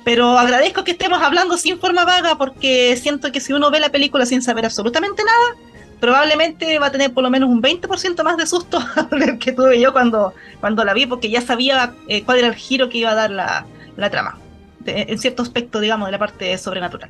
Pero 0.05 0.39
agradezco 0.39 0.85
que 0.85 0.93
estemos 0.93 1.23
hablando 1.23 1.57
sin 1.57 1.79
forma 1.79 2.05
vaga 2.05 2.37
porque 2.37 2.97
siento 2.97 3.31
que 3.31 3.41
si 3.41 3.53
uno 3.53 3.71
ve 3.71 3.79
la 3.79 3.91
película 3.91 4.27
sin 4.27 4.43
saber 4.43 4.65
absolutamente 4.65 5.23
nada, 5.23 5.72
probablemente 6.03 6.81
va 6.81 6.87
a 6.89 6.91
tener 6.91 7.15
por 7.15 7.23
lo 7.23 7.31
menos 7.31 7.49
un 7.49 7.63
20% 7.63 8.25
más 8.25 8.37
de 8.37 8.45
susto 8.45 8.81
del 9.13 9.39
que 9.39 9.53
tuve 9.53 9.81
yo 9.81 9.93
cuando, 9.93 10.35
cuando 10.59 10.83
la 10.85 10.93
vi, 10.95 11.07
porque 11.07 11.31
ya 11.31 11.41
sabía 11.41 11.95
eh, 12.09 12.25
cuál 12.25 12.39
era 12.39 12.49
el 12.49 12.57
giro 12.57 12.89
que 12.89 12.99
iba 12.99 13.13
a 13.13 13.15
dar 13.15 13.31
la, 13.31 13.65
la 13.97 14.11
trama, 14.11 14.37
de- 14.81 15.03
en 15.09 15.19
cierto 15.21 15.43
aspecto, 15.45 15.79
digamos, 15.79 16.09
de 16.09 16.13
la 16.13 16.19
parte 16.19 16.59
sobrenatural. 16.59 17.09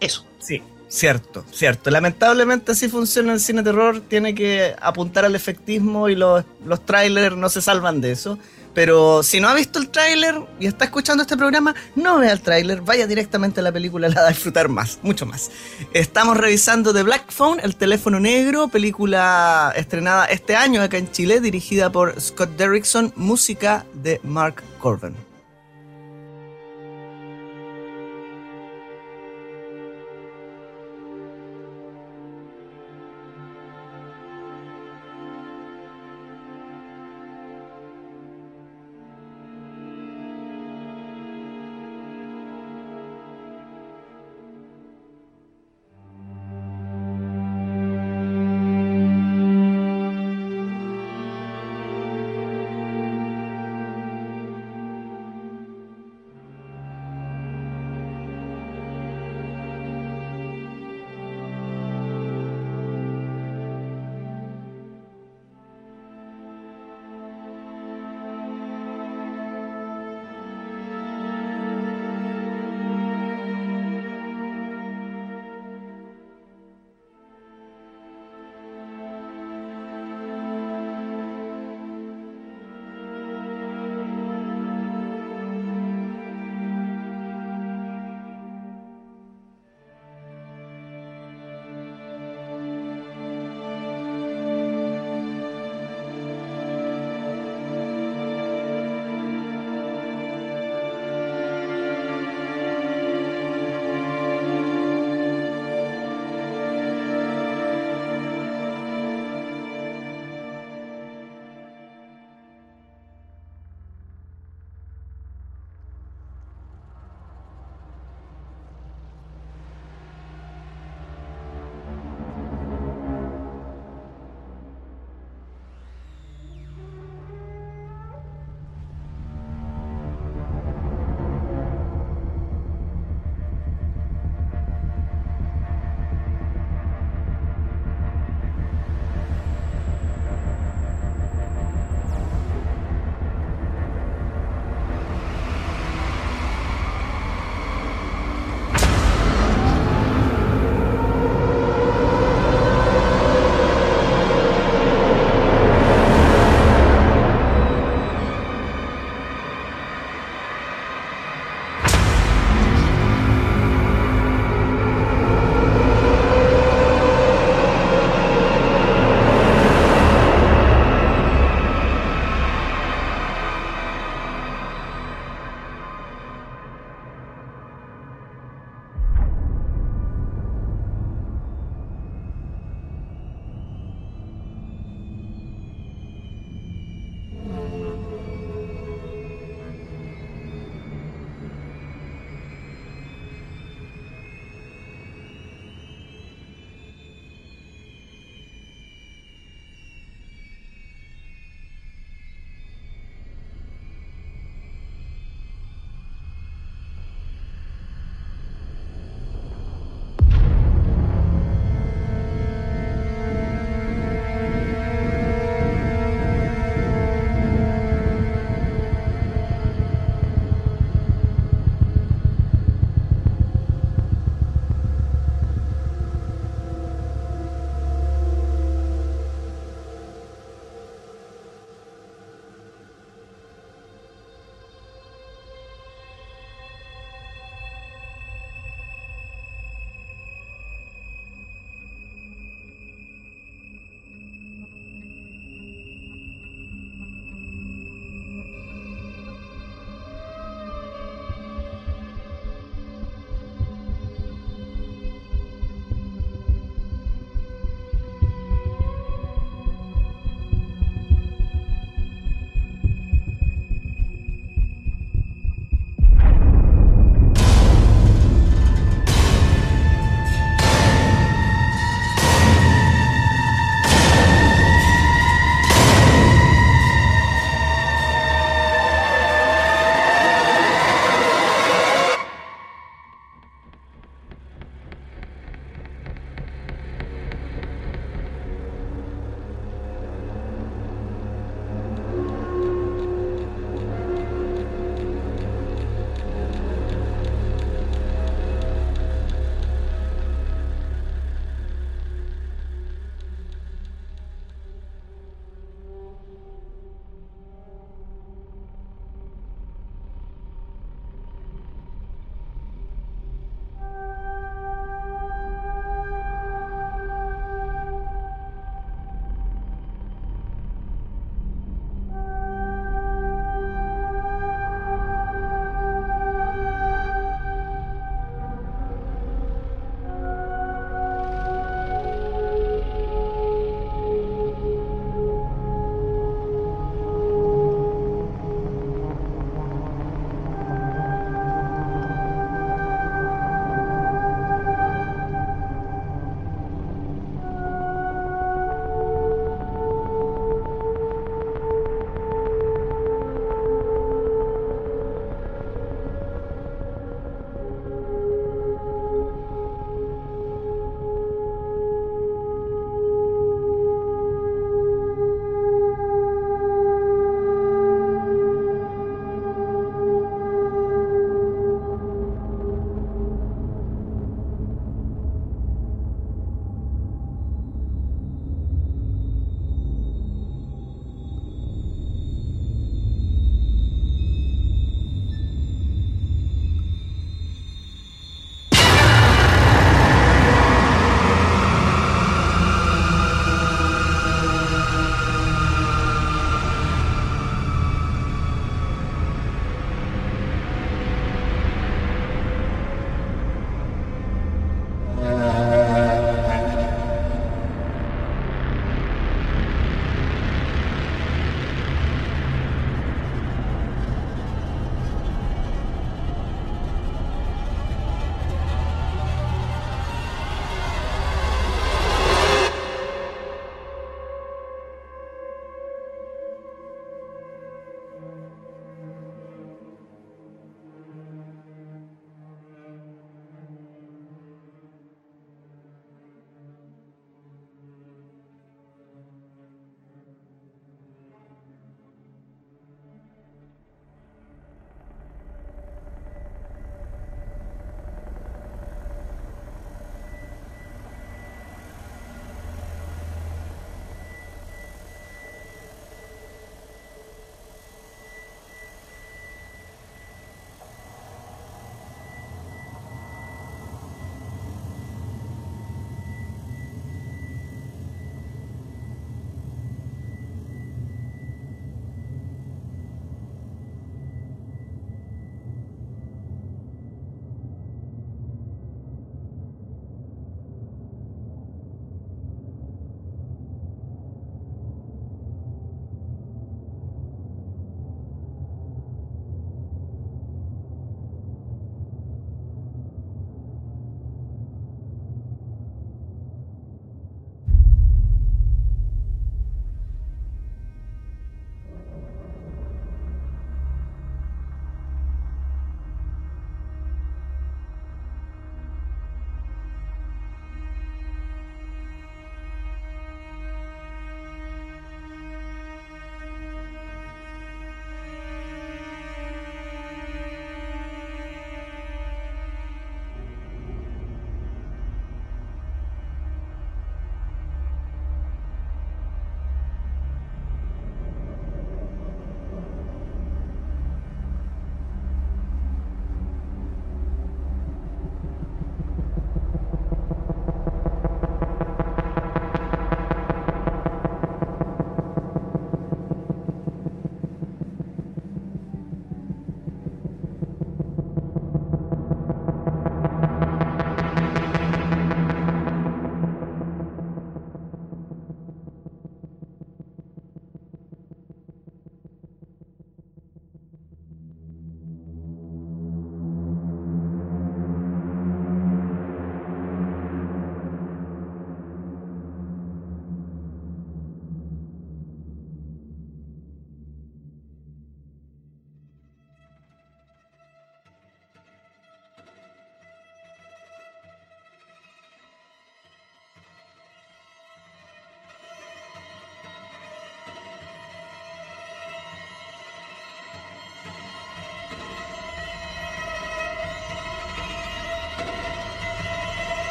Eso. 0.00 0.26
Sí, 0.40 0.60
cierto, 0.88 1.44
cierto. 1.52 1.90
Lamentablemente 1.90 2.72
así 2.72 2.88
funciona 2.88 3.32
el 3.32 3.38
cine 3.38 3.62
terror, 3.62 4.00
tiene 4.00 4.34
que 4.34 4.74
apuntar 4.80 5.24
al 5.24 5.36
efectismo 5.36 6.08
y 6.08 6.16
los, 6.16 6.44
los 6.66 6.84
trailers 6.84 7.36
no 7.36 7.48
se 7.48 7.62
salvan 7.62 8.00
de 8.00 8.10
eso. 8.10 8.36
Pero 8.74 9.22
si 9.22 9.40
no 9.40 9.48
ha 9.48 9.54
visto 9.54 9.78
el 9.78 9.88
tráiler 9.88 10.34
y 10.58 10.66
está 10.66 10.86
escuchando 10.86 11.22
este 11.22 11.36
programa, 11.36 11.74
no 11.94 12.18
vea 12.18 12.32
el 12.32 12.40
tráiler, 12.40 12.80
vaya 12.80 13.06
directamente 13.06 13.60
a 13.60 13.62
la 13.62 13.72
película, 13.72 14.08
la 14.08 14.26
a 14.26 14.28
disfrutar 14.28 14.68
más, 14.68 14.98
mucho 15.02 15.26
más. 15.26 15.50
Estamos 15.92 16.36
revisando 16.36 16.92
The 16.92 17.04
Black 17.04 17.30
Phone, 17.30 17.60
El 17.62 17.76
teléfono 17.76 18.18
negro, 18.18 18.68
película 18.68 19.72
estrenada 19.76 20.26
este 20.26 20.56
año 20.56 20.82
acá 20.82 20.98
en 20.98 21.10
Chile, 21.10 21.40
dirigida 21.40 21.90
por 21.90 22.20
Scott 22.20 22.50
Derrickson, 22.56 23.12
música 23.16 23.86
de 23.94 24.20
Mark 24.24 24.62
Corbin. 24.80 25.23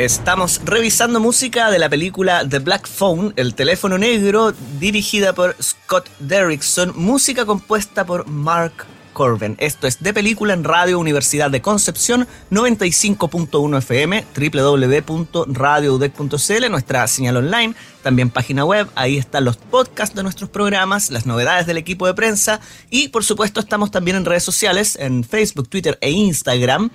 Estamos 0.00 0.60
revisando 0.64 1.20
música 1.20 1.70
de 1.70 1.78
la 1.78 1.90
película 1.90 2.48
The 2.48 2.60
Black 2.60 2.88
Phone, 2.88 3.34
El 3.36 3.54
teléfono 3.54 3.98
negro, 3.98 4.54
dirigida 4.78 5.34
por 5.34 5.54
Scott 5.62 6.08
Derrickson, 6.20 6.94
música 6.96 7.44
compuesta 7.44 8.06
por 8.06 8.26
Mark 8.26 8.86
Corben. 9.12 9.56
Esto 9.58 9.86
es 9.86 10.02
de 10.02 10.14
película 10.14 10.54
en 10.54 10.64
Radio 10.64 10.98
Universidad 10.98 11.50
de 11.50 11.60
Concepción 11.60 12.26
95.1 12.50 13.76
FM, 13.76 14.24
www.radioudec.cl, 14.34 16.70
nuestra 16.70 17.06
señal 17.06 17.36
online, 17.36 17.74
también 18.02 18.30
página 18.30 18.64
web, 18.64 18.88
ahí 18.94 19.18
están 19.18 19.44
los 19.44 19.58
podcasts 19.58 20.16
de 20.16 20.22
nuestros 20.22 20.48
programas, 20.48 21.10
las 21.10 21.26
novedades 21.26 21.66
del 21.66 21.76
equipo 21.76 22.06
de 22.06 22.14
prensa. 22.14 22.62
Y 22.88 23.08
por 23.08 23.22
supuesto 23.22 23.60
estamos 23.60 23.90
también 23.90 24.16
en 24.16 24.24
redes 24.24 24.44
sociales, 24.44 24.96
en 24.98 25.24
Facebook, 25.24 25.68
Twitter 25.68 25.98
e 26.00 26.10
Instagram 26.10 26.90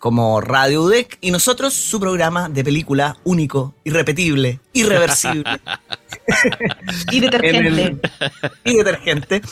como 0.00 0.40
Radio 0.40 0.82
UDEC 0.84 1.18
y 1.20 1.30
nosotros 1.30 1.74
su 1.74 2.00
programa 2.00 2.48
de 2.48 2.64
película 2.64 3.18
único, 3.22 3.74
irrepetible, 3.84 4.58
irreversible. 4.72 5.60
y 7.12 7.20
detergente. 7.20 7.98
y 8.64 8.76
detergente 8.76 9.42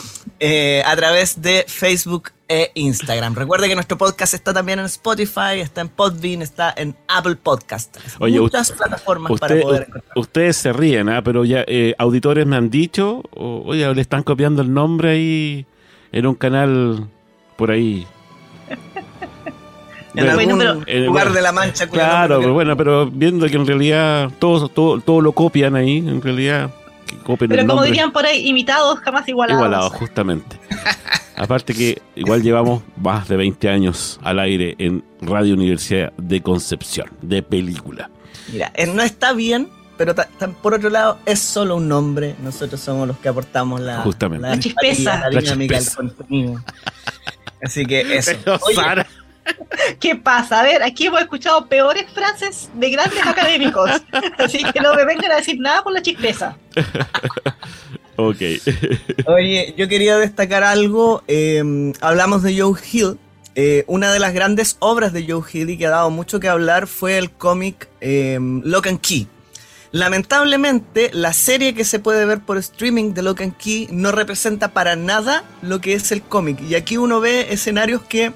eh, 0.40 0.82
a 0.86 0.96
través 0.96 1.42
de 1.42 1.64
Facebook 1.68 2.30
e 2.48 2.70
Instagram. 2.74 3.34
Recuerde 3.34 3.68
que 3.68 3.74
nuestro 3.74 3.98
podcast 3.98 4.32
está 4.32 4.54
también 4.54 4.78
en 4.78 4.86
Spotify, 4.86 5.60
está 5.60 5.82
en 5.82 5.90
Podbean, 5.90 6.40
está 6.40 6.72
en 6.74 6.96
Apple 7.08 7.36
Podcast. 7.36 7.98
Oye, 8.18 8.40
Muchas 8.40 8.72
plataformas 8.72 9.30
usted- 9.32 9.46
para 9.48 9.60
poder 9.60 9.82
encontrar. 9.82 10.12
Ustedes 10.16 10.56
se 10.56 10.72
ríen, 10.72 11.10
¿ah? 11.10 11.22
pero 11.22 11.44
ya 11.44 11.62
eh, 11.68 11.94
auditores 11.98 12.46
me 12.46 12.56
han 12.56 12.70
dicho, 12.70 13.22
o- 13.36 13.64
oye, 13.66 13.94
le 13.94 14.00
están 14.00 14.22
copiando 14.22 14.62
el 14.62 14.72
nombre 14.72 15.10
ahí 15.10 15.66
en 16.10 16.26
un 16.26 16.34
canal 16.34 17.06
por 17.58 17.70
ahí. 17.70 18.06
En 20.18 20.34
Bueno, 20.34 20.60
algún 20.62 21.06
lugar 21.06 21.32
de 21.32 21.42
la 21.42 21.52
mancha. 21.52 21.86
Claro, 21.86 22.40
pero 22.40 22.52
bueno, 22.54 22.76
pero 22.76 23.06
viendo 23.06 23.46
que 23.48 23.56
en 23.56 23.66
realidad 23.66 24.30
todos 24.38 24.72
todo, 24.72 25.00
todo 25.00 25.20
lo 25.20 25.32
copian 25.32 25.76
ahí, 25.76 25.98
en 25.98 26.20
realidad 26.20 26.70
que 27.06 27.16
copien 27.18 27.48
Pero 27.50 27.62
el 27.62 27.66
como 27.68 27.74
nombre. 27.80 27.90
dirían 27.90 28.12
por 28.12 28.26
ahí, 28.26 28.48
imitados 28.48 28.98
jamás 29.00 29.28
igualados. 29.28 29.60
Igualados, 29.60 29.92
justamente. 29.92 30.58
Aparte 31.36 31.72
que 31.72 32.02
igual 32.16 32.42
llevamos 32.42 32.82
más 33.00 33.28
de 33.28 33.36
20 33.36 33.68
años 33.68 34.18
al 34.24 34.40
aire 34.40 34.74
en 34.78 35.04
Radio 35.20 35.54
Universidad 35.54 36.12
de 36.16 36.42
Concepción, 36.42 37.08
de 37.22 37.42
película. 37.42 38.10
Mira, 38.52 38.72
eh, 38.74 38.86
no 38.88 39.02
está 39.02 39.32
bien, 39.34 39.68
pero 39.96 40.14
ta- 40.16 40.28
ta- 40.36 40.48
por 40.48 40.74
otro 40.74 40.90
lado 40.90 41.18
es 41.26 41.38
solo 41.38 41.76
un 41.76 41.86
nombre. 41.86 42.34
Nosotros 42.42 42.80
somos 42.80 43.06
los 43.06 43.16
que 43.18 43.28
aportamos 43.28 43.80
la, 43.80 43.98
Justamente. 44.02 44.48
La 44.48 44.58
chispeza. 44.58 45.20
la 45.20 45.30
La 45.30 45.40
dinámica, 45.40 45.76
el 45.76 45.84
chispeza. 45.84 45.96
contenido. 45.96 46.60
Así 47.62 47.84
que 47.86 48.00
eso. 48.16 48.32
Pero, 48.44 48.58
Oye, 48.62 48.74
Sara, 48.76 49.06
¿Qué 50.00 50.16
pasa? 50.16 50.60
A 50.60 50.62
ver, 50.62 50.82
aquí 50.82 51.06
hemos 51.06 51.20
escuchado 51.20 51.66
peores 51.66 52.06
frases 52.12 52.70
de 52.74 52.90
grandes 52.90 53.20
académicos. 53.26 53.90
Así 54.38 54.62
que 54.72 54.80
no 54.80 54.94
me 54.94 55.04
vengan 55.04 55.32
a 55.32 55.36
decir 55.36 55.58
nada 55.60 55.82
por 55.82 55.92
la 55.92 56.02
chispeza. 56.02 56.56
ok. 58.16 58.42
Oye, 59.26 59.74
yo 59.76 59.88
quería 59.88 60.18
destacar 60.18 60.64
algo. 60.64 61.22
eh, 61.28 61.92
hablamos 62.00 62.42
de 62.42 62.60
Joe 62.60 62.80
Hill. 62.92 63.18
Eh, 63.60 63.82
una 63.88 64.12
de 64.12 64.20
las 64.20 64.32
grandes 64.34 64.76
obras 64.78 65.12
de 65.12 65.26
Joe 65.26 65.42
Hill 65.52 65.70
y 65.70 65.78
que 65.78 65.86
ha 65.86 65.90
dado 65.90 66.10
mucho 66.10 66.38
que 66.38 66.48
hablar 66.48 66.86
fue 66.86 67.18
el 67.18 67.32
cómic 67.32 67.88
eh, 68.00 68.38
Lock 68.40 68.86
and 68.86 69.00
Key. 69.00 69.26
Lamentablemente, 69.90 71.10
la 71.12 71.32
serie 71.32 71.74
que 71.74 71.84
se 71.84 71.98
puede 71.98 72.24
ver 72.24 72.40
por 72.40 72.58
streaming 72.58 73.14
de 73.14 73.22
Lock 73.22 73.40
and 73.40 73.56
Key 73.56 73.88
no 73.90 74.12
representa 74.12 74.68
para 74.68 74.96
nada 74.96 75.44
lo 75.62 75.80
que 75.80 75.94
es 75.94 76.12
el 76.12 76.22
cómic. 76.22 76.60
Y 76.68 76.74
aquí 76.74 76.98
uno 76.98 77.20
ve 77.20 77.48
escenarios 77.52 78.02
que 78.02 78.32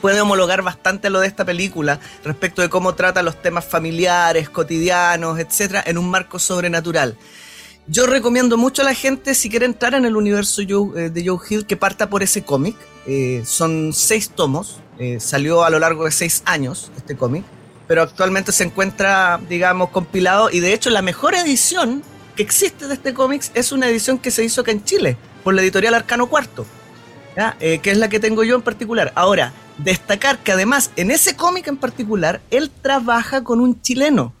puede 0.00 0.20
homologar 0.20 0.62
bastante 0.62 1.10
lo 1.10 1.20
de 1.20 1.26
esta 1.26 1.44
película 1.44 2.00
respecto 2.24 2.62
de 2.62 2.68
cómo 2.68 2.94
trata 2.94 3.22
los 3.22 3.40
temas 3.40 3.64
familiares, 3.64 4.48
cotidianos, 4.48 5.38
etcétera, 5.38 5.82
en 5.86 5.98
un 5.98 6.10
marco 6.10 6.38
sobrenatural. 6.38 7.16
Yo 7.90 8.06
recomiendo 8.06 8.58
mucho 8.58 8.82
a 8.82 8.84
la 8.84 8.94
gente, 8.94 9.34
si 9.34 9.48
quiere 9.48 9.64
entrar 9.64 9.94
en 9.94 10.04
el 10.04 10.14
universo 10.14 10.60
eh, 10.60 11.08
de 11.08 11.26
Joe 11.26 11.38
Hill, 11.48 11.64
que 11.64 11.76
parta 11.76 12.10
por 12.10 12.22
ese 12.22 12.42
cómic. 12.42 12.76
Eh, 13.06 13.42
son 13.46 13.94
seis 13.94 14.28
tomos, 14.28 14.80
eh, 14.98 15.18
salió 15.20 15.64
a 15.64 15.70
lo 15.70 15.78
largo 15.78 16.04
de 16.04 16.10
seis 16.10 16.42
años 16.44 16.92
este 16.98 17.16
cómic, 17.16 17.44
pero 17.86 18.02
actualmente 18.02 18.52
se 18.52 18.64
encuentra, 18.64 19.40
digamos, 19.48 19.88
compilado 19.88 20.50
y 20.50 20.60
de 20.60 20.74
hecho 20.74 20.90
la 20.90 21.00
mejor 21.00 21.34
edición 21.34 22.02
que 22.36 22.42
existe 22.42 22.86
de 22.86 22.94
este 22.94 23.14
cómic 23.14 23.42
es 23.54 23.72
una 23.72 23.88
edición 23.88 24.18
que 24.18 24.30
se 24.30 24.44
hizo 24.44 24.60
acá 24.60 24.72
en 24.72 24.84
Chile, 24.84 25.16
por 25.42 25.54
la 25.54 25.62
editorial 25.62 25.94
Arcano 25.94 26.26
Cuarto, 26.26 26.66
Eh, 27.60 27.78
que 27.78 27.92
es 27.92 27.98
la 27.98 28.08
que 28.08 28.18
tengo 28.18 28.42
yo 28.42 28.56
en 28.56 28.62
particular. 28.62 29.12
Ahora, 29.14 29.52
destacar 29.78 30.38
que 30.38 30.52
además 30.52 30.90
en 30.96 31.10
ese 31.10 31.36
cómic 31.36 31.68
en 31.68 31.76
particular, 31.76 32.40
él 32.50 32.70
trabaja 32.82 33.44
con 33.44 33.60
un 33.60 33.80
chileno. 33.80 34.34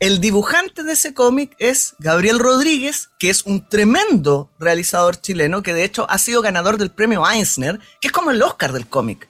El 0.00 0.20
dibujante 0.20 0.82
de 0.82 0.92
ese 0.92 1.14
cómic 1.14 1.54
es 1.58 1.94
Gabriel 1.98 2.40
Rodríguez, 2.40 3.10
que 3.18 3.30
es 3.30 3.44
un 3.46 3.66
tremendo 3.68 4.50
realizador 4.58 5.18
chileno, 5.20 5.62
que 5.62 5.72
de 5.72 5.84
hecho 5.84 6.10
ha 6.10 6.18
sido 6.18 6.42
ganador 6.42 6.76
del 6.76 6.90
premio 6.90 7.22
Eisner, 7.26 7.78
que 8.00 8.08
es 8.08 8.12
como 8.12 8.32
el 8.32 8.42
Oscar 8.42 8.72
del 8.72 8.88
cómic. 8.88 9.28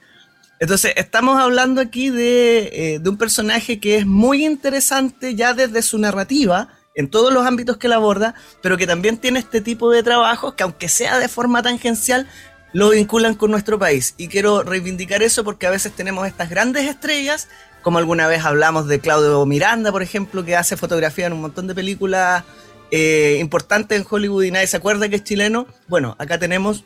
Entonces, 0.59 0.95
estamos 0.97 1.39
hablando 1.39 1.81
aquí 1.81 2.09
de, 2.09 2.71
eh, 2.73 2.99
de 3.01 3.11
un 3.11 3.19
personaje 3.19 3.79
que 3.81 3.99
es 3.99 4.07
muy 4.07 4.45
interesante 4.45 5.35
ya 5.35 5.55
desde 5.55 5.83
su 5.83 5.99
narrativa, 5.99 6.69
en 6.95 7.09
todos 7.09 7.33
los 7.33 7.47
ámbitos 7.47 7.77
que 7.77 7.87
él 7.87 7.93
aborda, 7.95 8.35
pero 8.63 8.77
que 8.77 8.87
también 8.87 9.19
tiene 9.19 9.39
este 9.39 9.61
tipo 9.61 9.91
de 9.91 10.03
trabajos 10.03 10.55
que 10.55 10.63
aunque 10.63 10.89
sea 10.89 11.19
de 11.19 11.29
forma 11.29 11.63
tangencial, 11.63 12.29
lo 12.73 12.91
vinculan 12.91 13.35
con 13.35 13.51
nuestro 13.51 13.79
país. 13.79 14.15
Y 14.17 14.29
quiero 14.29 14.63
reivindicar 14.63 15.23
eso 15.23 15.45
porque 15.45 15.67
a 15.67 15.71
veces 15.71 15.93
tenemos 15.93 16.27
estas 16.27 16.51
grandes 16.51 16.89
estrellas, 16.89 17.49
como 17.83 17.99
alguna 17.99 18.27
vez 18.27 18.45
hablamos 18.45 18.87
de 18.89 19.01
Claudio 19.01 19.45
Miranda, 19.47 19.93
por 19.93 20.03
ejemplo, 20.03 20.45
que 20.45 20.57
hace 20.57 20.77
fotografía 20.77 21.27
en 21.27 21.33
un 21.33 21.41
montón 21.41 21.67
de 21.67 21.75
películas 21.75 22.45
eh, 22.91 23.39
importantes 23.41 23.99
en 23.99 24.07
Hollywood 24.09 24.45
y 24.45 24.51
nadie 24.51 24.67
se 24.67 24.77
acuerda 24.77 25.09
que 25.09 25.17
es 25.17 25.25
chileno. 25.25 25.67
Bueno, 25.89 26.15
acá 26.19 26.39
tenemos 26.39 26.85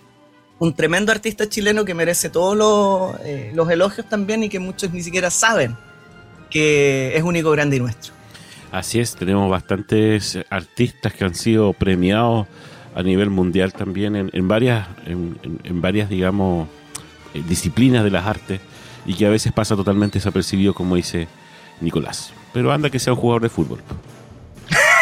un 0.59 0.75
tremendo 0.75 1.13
artista 1.13 1.49
chileno 1.49 1.85
que 1.85 1.95
merece 1.95 2.31
todos 2.31 3.17
eh, 3.25 3.53
los 3.55 3.71
elogios 3.71 4.09
también 4.09 4.43
y 4.43 4.49
que 4.49 4.59
muchos 4.59 4.91
ni 4.93 5.03
siquiera 5.03 5.31
saben 5.31 5.77
que 6.51 7.17
es 7.17 7.23
único, 7.23 7.51
grande 7.51 7.77
y 7.77 7.81
nuestro. 7.81 8.15
Así 8.71 9.01
es, 9.01 9.15
tenemos 9.15 9.51
bastantes 9.51 10.39
artistas 10.51 11.13
que 11.13 11.25
han 11.25 11.35
sido 11.35 11.73
premiados 11.73 12.47
a 12.97 13.03
nivel 13.03 13.31
mundial 13.31 13.73
también 13.73 14.17
en, 14.17 14.31
en 14.33 14.49
varias, 14.49 14.89
en, 15.07 15.39
en- 15.63 15.81
varias, 15.81 16.09
digamos, 16.09 16.67
eh, 17.35 17.43
disciplinas 17.49 18.03
de 18.03 18.11
las 18.11 18.27
artes 18.27 18.61
y 19.05 19.15
que 19.15 19.27
a 19.27 19.31
veces 19.31 19.53
pasa 19.53 19.77
totalmente 19.77 20.19
desapercibido, 20.19 20.75
como 20.75 20.97
dice 20.97 21.29
Nicolás. 21.81 22.33
Pero 22.53 22.73
anda 22.73 22.91
que 22.91 22.99
sea 22.99 23.13
un 23.13 23.19
jugador 23.21 23.43
de 23.43 23.51
fútbol. 23.51 23.81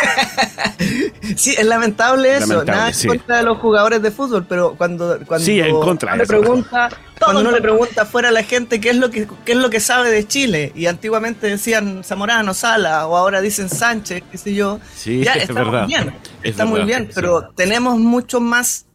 Sí, 1.37 1.55
es 1.57 1.65
lamentable 1.67 2.37
eso, 2.37 2.47
Lamentable, 2.49 2.73
nada 2.73 2.89
en 2.89 2.95
sí. 2.95 3.09
contra 3.09 3.37
de 3.39 3.43
los 3.45 3.59
jugadores 3.59 4.03
de 4.03 4.11
fútbol, 4.11 4.45
pero 4.49 4.75
cuando, 4.77 5.19
cuando 5.27 5.45
Sí, 5.45 5.59
en 5.61 5.75
contra 5.81 6.13
uno 6.13 6.23
le 6.23 6.27
pregunta, 6.27 6.89
cuando 7.19 7.41
uno 7.41 7.51
le 7.51 7.61
pregunta 7.61 8.05
fuera 8.05 8.29
a 8.29 8.33
la 8.33 8.43
gente 8.43 8.81
qué 8.81 8.91
es 8.91 8.97
lo 8.97 9.11
que 9.11 9.27
qué 9.45 9.53
es 9.53 9.59
lo 9.59 9.71
que 9.71 9.81
sabe 9.81 10.11
de 10.11 10.27
Chile 10.29 10.73
y 10.75 10.87
antiguamente 10.87 11.47
decían 11.47 12.03
Zamorano, 12.05 12.53
Sala 12.55 13.07
o 13.07 13.17
ahora 13.17 13.41
dicen 13.41 13.69
Sánchez, 13.71 14.23
qué 14.31 14.39
sé 14.39 14.55
yo. 14.55 14.81
Sí, 14.95 15.25
ya 15.25 15.33
es 15.33 15.43
está 15.49 15.55
verdad. 15.55 15.83
muy 15.85 15.89
bien, 15.89 16.15
Es 16.43 16.51
está 16.51 16.65
muy 16.67 16.83
bien, 16.85 17.07
sí. 17.07 17.13
pero 17.15 17.49
tenemos 17.57 17.99
mucho 17.99 18.41
más 18.41 18.87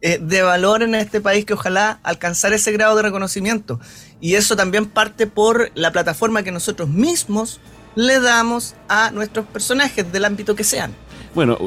eh, 0.00 0.18
de 0.22 0.42
valor 0.42 0.82
en 0.82 0.94
este 0.94 1.20
país 1.20 1.44
que 1.44 1.54
ojalá 1.54 1.98
alcanzar 2.04 2.52
ese 2.52 2.72
grado 2.72 2.96
de 2.96 3.02
reconocimiento. 3.02 3.80
Y 4.20 4.36
eso 4.36 4.56
también 4.56 4.86
parte 4.86 5.26
por 5.26 5.70
la 5.74 5.90
plataforma 5.90 6.42
que 6.44 6.52
nosotros 6.52 6.88
mismos 6.88 7.60
le 7.94 8.20
damos 8.20 8.74
a 8.88 9.10
nuestros 9.10 9.46
personajes 9.46 10.10
del 10.12 10.24
ámbito 10.24 10.54
que 10.54 10.64
sean. 10.64 10.92
Bueno, 11.34 11.58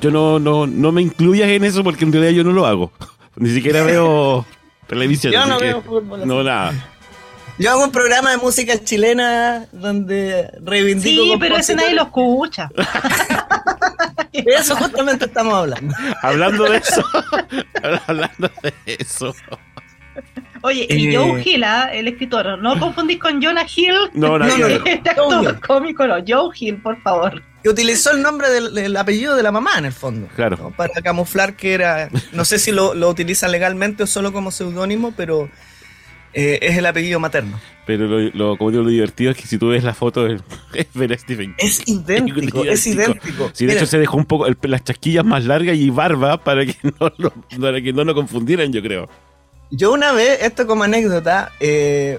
yo 0.00 0.10
no, 0.10 0.38
no, 0.38 0.66
no 0.66 0.92
me 0.92 1.02
incluyas 1.02 1.48
en 1.48 1.64
eso 1.64 1.82
porque 1.82 2.04
en 2.04 2.12
realidad 2.12 2.32
yo 2.32 2.44
no 2.44 2.52
lo 2.52 2.66
hago. 2.66 2.92
Ni 3.36 3.50
siquiera 3.50 3.82
veo 3.82 4.44
televisión. 4.86 5.32
Yo 5.32 5.46
no 5.46 5.58
que 5.58 5.64
veo 5.64 5.82
fútbol. 5.82 6.26
No, 6.26 6.42
nada. 6.42 6.72
Yo 7.58 7.70
hago 7.70 7.84
un 7.84 7.92
programa 7.92 8.30
de 8.30 8.38
música 8.38 8.82
chilena 8.82 9.66
donde 9.72 10.50
reivindico. 10.62 11.22
Sí, 11.22 11.36
pero 11.38 11.58
ese 11.58 11.74
nadie 11.74 11.94
lo 11.94 12.04
escucha. 12.04 12.70
De 14.32 14.54
eso 14.54 14.76
justamente 14.76 15.26
estamos 15.26 15.52
hablando. 15.52 15.94
Hablando 16.22 16.64
de 16.64 16.76
eso, 16.78 17.04
hablando 18.06 18.50
de 18.62 18.72
eso. 18.86 19.34
Oye, 20.62 20.86
y 20.90 21.08
Eh. 21.08 21.16
Joe 21.16 21.42
Hill, 21.44 21.64
¿ah? 21.64 21.90
el 21.92 22.08
escritor, 22.08 22.58
no 22.58 22.78
confundís 22.78 23.18
con 23.18 23.42
Jonah 23.42 23.64
Hill, 23.74 23.94
No, 24.14 24.38
No, 24.38 24.44
que 24.46 24.58
no, 24.60 24.66
este 24.66 25.10
actor 25.10 25.60
cómico, 25.66 26.06
no, 26.06 26.16
Joe 26.26 26.50
Hill, 26.58 26.76
por 26.82 27.00
favor. 27.02 27.42
Que 27.62 27.68
utilizó 27.68 28.12
el 28.12 28.22
nombre 28.22 28.48
del, 28.50 28.74
del 28.74 28.96
apellido 28.96 29.36
de 29.36 29.42
la 29.42 29.52
mamá 29.52 29.72
en 29.78 29.84
el 29.86 29.92
fondo. 29.92 30.28
Claro. 30.34 30.56
¿no? 30.58 30.70
Para 30.70 30.94
camuflar 31.02 31.56
que 31.56 31.74
era. 31.74 32.08
No 32.32 32.44
sé 32.46 32.58
si 32.58 32.72
lo, 32.72 32.94
lo 32.94 33.08
utiliza 33.08 33.48
legalmente 33.48 34.02
o 34.02 34.06
solo 34.06 34.32
como 34.32 34.50
seudónimo, 34.50 35.12
pero 35.16 35.50
eh, 36.32 36.58
es 36.62 36.78
el 36.78 36.86
apellido 36.86 37.20
materno. 37.20 37.60
Pero 37.86 38.06
lo, 38.06 38.18
lo- 38.20 38.56
como 38.56 38.70
digo, 38.70 38.82
lo 38.84 38.88
divertido 38.90 39.32
es 39.32 39.36
que 39.36 39.46
si 39.46 39.58
tú 39.58 39.68
ves 39.70 39.82
la 39.84 39.92
foto 39.94 40.26
es, 40.26 40.40
es 40.74 40.86
ver 40.94 41.12
a 41.12 41.18
Stephen. 41.18 41.54
Es 41.58 41.82
idéntico, 41.86 42.64
es 42.64 42.86
idéntico. 42.86 43.50
Sí, 43.52 43.66
de 43.66 43.72
Mira, 43.72 43.80
hecho 43.82 43.90
se 43.90 43.98
dejó 43.98 44.16
un 44.16 44.24
poco 44.26 44.46
el- 44.46 44.56
las 44.62 44.84
chasquillas 44.84 45.24
más 45.24 45.44
largas 45.44 45.76
y 45.76 45.90
barba 45.90 46.42
para 46.42 46.64
que 46.64 46.76
no 47.00 47.12
lo, 47.18 47.30
para 47.60 47.82
que 47.82 47.92
no 47.92 48.04
lo 48.04 48.14
confundieran, 48.14 48.72
yo 48.72 48.80
creo. 48.80 49.08
Yo 49.70 49.92
una 49.92 50.10
vez, 50.12 50.42
esto 50.42 50.66
como 50.66 50.82
anécdota, 50.82 51.52
eh, 51.60 52.18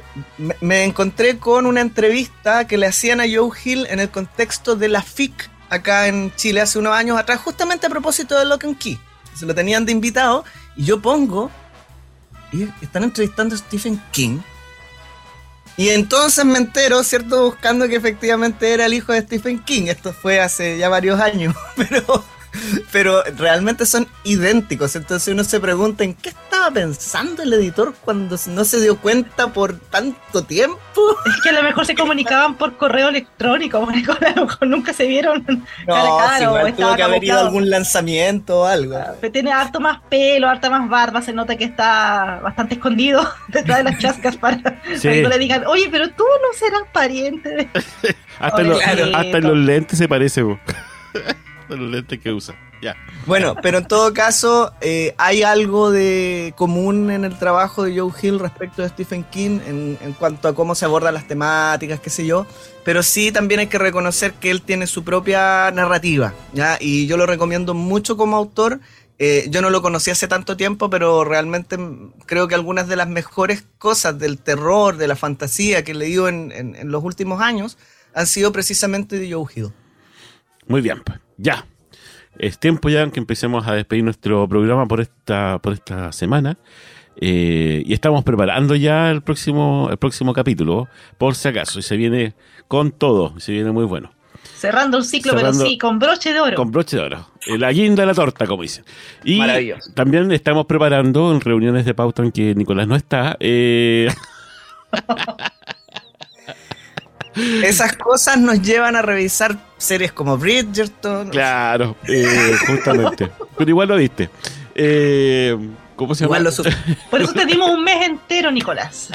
me, 0.61 0.85
encontré 0.85 1.37
con 1.37 1.65
una 1.65 1.81
entrevista 1.81 2.65
que 2.65 2.77
le 2.77 2.87
hacían 2.87 3.19
a 3.19 3.25
Joe 3.25 3.51
Hill 3.63 3.87
en 3.89 3.99
el 3.99 4.09
contexto 4.09 4.77
de 4.77 4.87
la 4.87 5.01
FIC 5.01 5.49
acá 5.69 6.07
en 6.07 6.33
Chile 6.35 6.61
hace 6.61 6.79
unos 6.79 6.93
años 6.93 7.17
atrás, 7.19 7.41
justamente 7.41 7.87
a 7.87 7.89
propósito 7.89 8.39
de 8.39 8.45
Lock 8.45 8.63
and 8.63 8.77
Key. 8.77 8.97
Se 9.35 9.45
lo 9.45 9.53
tenían 9.53 9.85
de 9.85 9.91
invitado 9.91 10.45
y 10.77 10.85
yo 10.85 11.01
pongo 11.01 11.51
y 12.53 12.69
están 12.81 13.03
entrevistando 13.03 13.55
a 13.55 13.57
Stephen 13.57 14.01
King. 14.11 14.39
Y 15.75 15.89
entonces 15.89 16.45
me 16.45 16.57
entero, 16.57 17.03
¿cierto? 17.03 17.45
Buscando 17.45 17.87
que 17.87 17.95
efectivamente 17.95 18.73
era 18.73 18.85
el 18.85 18.93
hijo 18.93 19.13
de 19.13 19.21
Stephen 19.21 19.59
King. 19.59 19.87
Esto 19.87 20.13
fue 20.13 20.39
hace 20.39 20.77
ya 20.77 20.89
varios 20.89 21.19
años, 21.19 21.55
pero 21.75 22.23
pero 22.91 23.23
realmente 23.37 23.85
son 23.85 24.07
idénticos. 24.23 24.95
Entonces 24.95 25.33
uno 25.33 25.43
se 25.43 25.59
pregunta 25.59 26.03
en 26.03 26.13
qué 26.13 26.29
estaba 26.29 26.71
pensando 26.71 27.43
el 27.43 27.53
editor 27.53 27.93
cuando 28.01 28.37
no 28.47 28.65
se 28.65 28.81
dio 28.81 28.97
cuenta 28.97 29.47
por 29.53 29.77
tanto 29.77 30.43
tiempo. 30.43 30.79
Es 31.25 31.41
que 31.41 31.49
a 31.49 31.53
lo 31.53 31.63
mejor 31.63 31.85
se 31.85 31.95
comunicaban 31.95 32.55
por 32.55 32.77
correo 32.77 33.09
electrónico, 33.09 33.77
a 33.77 34.29
lo 34.35 34.45
mejor 34.45 34.67
nunca 34.67 34.93
se 34.93 35.07
vieron 35.07 35.43
no, 35.47 35.63
cara 35.87 36.67
a 36.67 36.71
tuvo 36.73 36.95
que 36.95 37.03
haber 37.03 37.23
ido 37.23 37.39
algún 37.39 37.69
lanzamiento 37.69 38.61
o 38.61 38.65
algo. 38.65 38.97
Pero 39.19 39.31
tiene 39.31 39.51
harto 39.51 39.79
más 39.79 39.99
pelo, 40.09 40.47
harta 40.47 40.69
más 40.69 40.89
barba, 40.89 41.21
se 41.21 41.33
nota 41.33 41.55
que 41.55 41.65
está 41.65 42.39
bastante 42.43 42.75
escondido 42.75 43.27
detrás 43.47 43.79
de 43.79 43.83
las 43.85 43.99
chascas 43.99 44.37
para, 44.37 44.57
que 45.01 45.21
no 45.21 45.29
le 45.29 45.37
digan, 45.37 45.65
oye, 45.65 45.87
pero 45.91 46.09
tú 46.09 46.23
no 46.23 46.57
serás 46.57 46.83
pariente 46.91 47.69
hasta, 48.39 48.61
en 48.61 49.43
los 49.43 49.57
lentes 49.57 49.97
se 49.97 50.07
parece. 50.07 50.43
Los 51.77 52.03
que 52.05 52.31
usa. 52.31 52.55
Bueno, 53.25 53.55
pero 53.61 53.77
en 53.77 53.87
todo 53.87 54.13
caso, 54.13 54.73
eh, 54.81 55.13
hay 55.17 55.43
algo 55.43 55.91
de 55.91 56.53
común 56.57 57.11
en 57.11 57.23
el 57.23 57.37
trabajo 57.37 57.83
de 57.83 57.99
Joe 57.99 58.11
Hill 58.19 58.39
respecto 58.39 58.81
de 58.81 58.89
Stephen 58.89 59.23
King 59.25 59.59
en, 59.65 60.13
cuanto 60.17 60.47
a 60.47 60.55
cómo 60.55 60.73
se 60.73 60.85
abordan 60.85 61.13
las 61.13 61.27
temáticas, 61.27 61.99
qué 61.99 62.09
sé 62.09 62.25
yo. 62.25 62.47
Pero 62.83 63.03
sí 63.03 63.31
también 63.31 63.59
hay 63.59 63.67
que 63.67 63.77
reconocer 63.77 64.33
que 64.33 64.49
él 64.49 64.63
tiene 64.63 64.87
su 64.87 65.03
propia 65.03 65.69
narrativa. 65.71 66.33
Y 66.79 67.05
yo 67.05 67.17
lo 67.17 67.25
recomiendo 67.25 67.73
mucho 67.73 68.17
como 68.17 68.37
autor. 68.37 68.79
Eh, 69.19 69.45
yo 69.51 69.61
no 69.61 69.69
lo 69.69 69.83
conocí 69.83 70.09
hace 70.09 70.27
tanto 70.27 70.57
tiempo, 70.57 70.89
pero 70.89 71.23
realmente 71.23 71.77
creo 72.25 72.47
que 72.47 72.55
algunas 72.55 72.87
de 72.87 72.95
las 72.95 73.07
mejores 73.07 73.63
cosas 73.77 74.17
del 74.17 74.39
terror, 74.39 74.97
de 74.97 75.07
la 75.07 75.15
fantasía 75.15 75.83
que 75.83 75.91
he 75.91 75.95
leído 75.95 76.27
en 76.27 76.75
los 76.85 77.03
últimos 77.03 77.39
años 77.41 77.77
han 78.15 78.25
sido 78.25 78.51
precisamente 78.51 79.19
de 79.19 79.31
Joe 79.31 79.45
Hill. 79.53 79.71
Muy 80.67 80.81
bien, 80.81 81.01
pues. 81.03 81.19
Ya. 81.37 81.65
Es 82.37 82.59
tiempo 82.59 82.89
ya 82.89 83.09
que 83.09 83.19
empecemos 83.19 83.67
a 83.67 83.73
despedir 83.73 84.03
nuestro 84.03 84.47
programa 84.47 84.87
por 84.87 85.01
esta, 85.01 85.59
por 85.59 85.73
esta 85.73 86.11
semana. 86.11 86.57
Eh, 87.17 87.83
y 87.85 87.93
estamos 87.93 88.23
preparando 88.23 88.75
ya 88.75 89.11
el 89.11 89.21
próximo, 89.21 89.89
el 89.91 89.97
próximo 89.97 90.33
capítulo, 90.33 90.87
por 91.17 91.35
si 91.35 91.49
acaso. 91.49 91.79
Y 91.79 91.81
se 91.81 91.97
viene 91.97 92.35
con 92.67 92.91
todo, 92.91 93.39
se 93.39 93.51
viene 93.51 93.71
muy 93.71 93.85
bueno. 93.85 94.11
Cerrando 94.55 94.97
el 94.97 95.03
ciclo, 95.03 95.33
pero 95.35 95.53
sí, 95.53 95.77
con 95.77 95.99
broche 95.99 96.33
de 96.33 96.39
oro. 96.39 96.55
Con 96.55 96.71
broche 96.71 96.97
de 96.97 97.03
oro. 97.03 97.27
La 97.57 97.71
guinda 97.71 98.03
de 98.03 98.07
la 98.07 98.13
torta, 98.13 98.45
como 98.45 98.61
dicen. 98.61 98.85
Y 99.23 99.39
también 99.93 100.31
estamos 100.31 100.65
preparando 100.65 101.31
en 101.31 101.41
reuniones 101.41 101.85
de 101.85 101.93
pauta 101.93 102.23
en 102.23 102.31
que 102.31 102.55
Nicolás 102.55 102.87
no 102.87 102.95
está. 102.95 103.37
Eh... 103.39 104.11
Esas 107.63 107.95
cosas 107.95 108.39
nos 108.39 108.61
llevan 108.61 108.95
a 108.95 109.01
revisar 109.01 109.57
series 109.81 110.11
como 110.11 110.37
Bridgerton. 110.37 111.29
Claro, 111.29 111.95
eh, 112.07 112.55
justamente. 112.67 113.29
Pero 113.57 113.69
igual 113.69 113.87
lo 113.87 113.95
viste. 113.95 114.29
Eh, 114.75 115.57
¿Cómo 115.95 116.15
se 116.15 116.25
llama? 116.25 116.37
Por 117.09 117.21
eso 117.21 117.33
te 117.33 117.45
dimos 117.45 117.69
un 117.69 117.83
mes 117.83 118.07
entero, 118.07 118.51
Nicolás. 118.51 119.09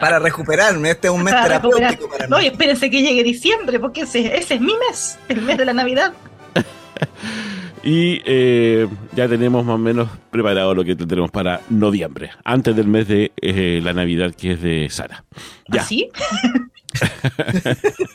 Para 0.00 0.18
recuperarme, 0.18 0.90
este 0.90 1.08
es 1.08 1.14
un 1.14 1.22
mes 1.22 1.34
terapéutico 1.34 2.08
para 2.08 2.24
mí. 2.24 2.30
No, 2.30 2.38
espérense 2.38 2.90
que 2.90 3.02
llegue 3.02 3.22
diciembre, 3.22 3.78
porque 3.78 4.02
ese, 4.02 4.36
ese 4.36 4.54
es 4.54 4.60
mi 4.60 4.72
mes, 4.88 5.18
el 5.28 5.42
mes 5.42 5.58
de 5.58 5.64
la 5.66 5.74
Navidad. 5.74 6.12
Y 7.82 8.20
eh, 8.26 8.86
ya 9.14 9.26
tenemos 9.26 9.64
más 9.64 9.76
o 9.76 9.78
menos 9.78 10.10
preparado 10.30 10.74
lo 10.74 10.84
que 10.84 10.94
tendremos 10.94 11.30
para 11.30 11.62
noviembre, 11.70 12.30
antes 12.44 12.76
del 12.76 12.86
mes 12.86 13.08
de 13.08 13.32
eh, 13.40 13.80
la 13.82 13.94
Navidad 13.94 14.34
que 14.34 14.52
es 14.52 14.60
de 14.60 14.88
Sara. 14.90 15.24
¿Ah, 15.70 15.82
¿Sí? 15.82 16.10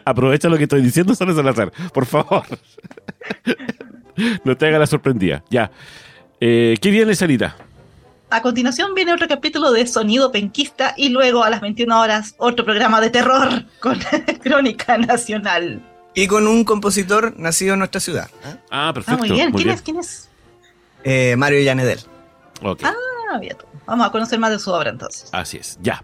Aprovecha 0.04 0.48
lo 0.48 0.56
que 0.56 0.64
estoy 0.64 0.82
diciendo, 0.82 1.14
Sara 1.14 1.34
Salazar, 1.34 1.72
por 1.92 2.06
favor. 2.06 2.44
no 4.44 4.56
te 4.56 4.66
haga 4.66 4.78
la 4.78 4.86
sorprendida. 4.86 5.44
Ya. 5.50 5.70
Eh, 6.40 6.76
¿Qué 6.80 6.90
viene, 6.90 7.14
Sarita? 7.14 7.56
A 8.30 8.42
continuación 8.42 8.94
viene 8.94 9.12
otro 9.12 9.28
capítulo 9.28 9.70
de 9.70 9.86
Sonido 9.86 10.32
Penquista 10.32 10.94
y 10.96 11.10
luego 11.10 11.44
a 11.44 11.50
las 11.50 11.60
21 11.60 12.00
horas 12.00 12.34
otro 12.38 12.64
programa 12.64 13.00
de 13.00 13.10
terror 13.10 13.64
con 13.80 13.98
Crónica 14.42 14.98
Nacional. 14.98 15.80
Y 16.14 16.26
con 16.26 16.46
un 16.46 16.64
compositor 16.64 17.38
nacido 17.38 17.74
en 17.74 17.80
nuestra 17.80 18.00
ciudad. 18.00 18.28
¿eh? 18.44 18.56
Ah, 18.70 18.92
perfecto. 18.94 19.14
Ah, 19.14 19.26
muy 19.26 19.30
bien. 19.30 19.52
¿Quién 19.52 19.70
es? 19.70 19.82
¿Quién 19.82 19.98
es? 19.98 20.28
Eh, 21.02 21.34
Mario 21.36 21.60
Llanedel. 21.60 22.00
Ah, 22.82 23.38
bien. 23.40 23.56
Vamos 23.86 24.06
a 24.06 24.10
conocer 24.10 24.38
más 24.38 24.50
de 24.50 24.58
su 24.58 24.70
obra 24.70 24.90
entonces. 24.90 25.28
Así 25.32 25.58
es, 25.58 25.78
ya. 25.82 26.02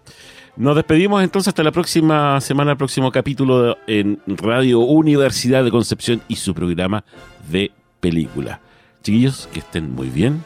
Nos 0.56 0.76
despedimos 0.76 1.22
entonces 1.22 1.48
hasta 1.48 1.62
la 1.62 1.72
próxima 1.72 2.40
semana, 2.40 2.72
el 2.72 2.76
próximo 2.76 3.10
capítulo 3.12 3.78
en 3.86 4.20
Radio 4.26 4.80
Universidad 4.80 5.64
de 5.64 5.70
Concepción 5.70 6.22
y 6.28 6.36
su 6.36 6.54
programa 6.54 7.04
de 7.48 7.70
película. 8.00 8.60
Chiquillos, 9.02 9.48
que 9.52 9.60
estén 9.60 9.94
muy 9.94 10.08
bien. 10.08 10.44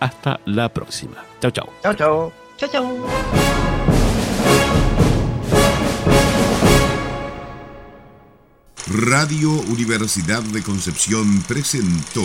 Hasta 0.00 0.40
la 0.44 0.68
próxima. 0.68 1.24
Chao, 1.40 1.50
chao. 1.50 1.68
Chao, 1.82 1.94
chao. 1.94 2.32
Chao, 2.56 2.68
chao. 2.70 2.96
Radio 8.90 9.50
Universidad 9.70 10.42
de 10.42 10.62
Concepción 10.62 11.42
presentó 11.46 12.24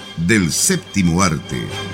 del 0.27 0.51
séptimo 0.51 1.21
arte. 1.21 1.90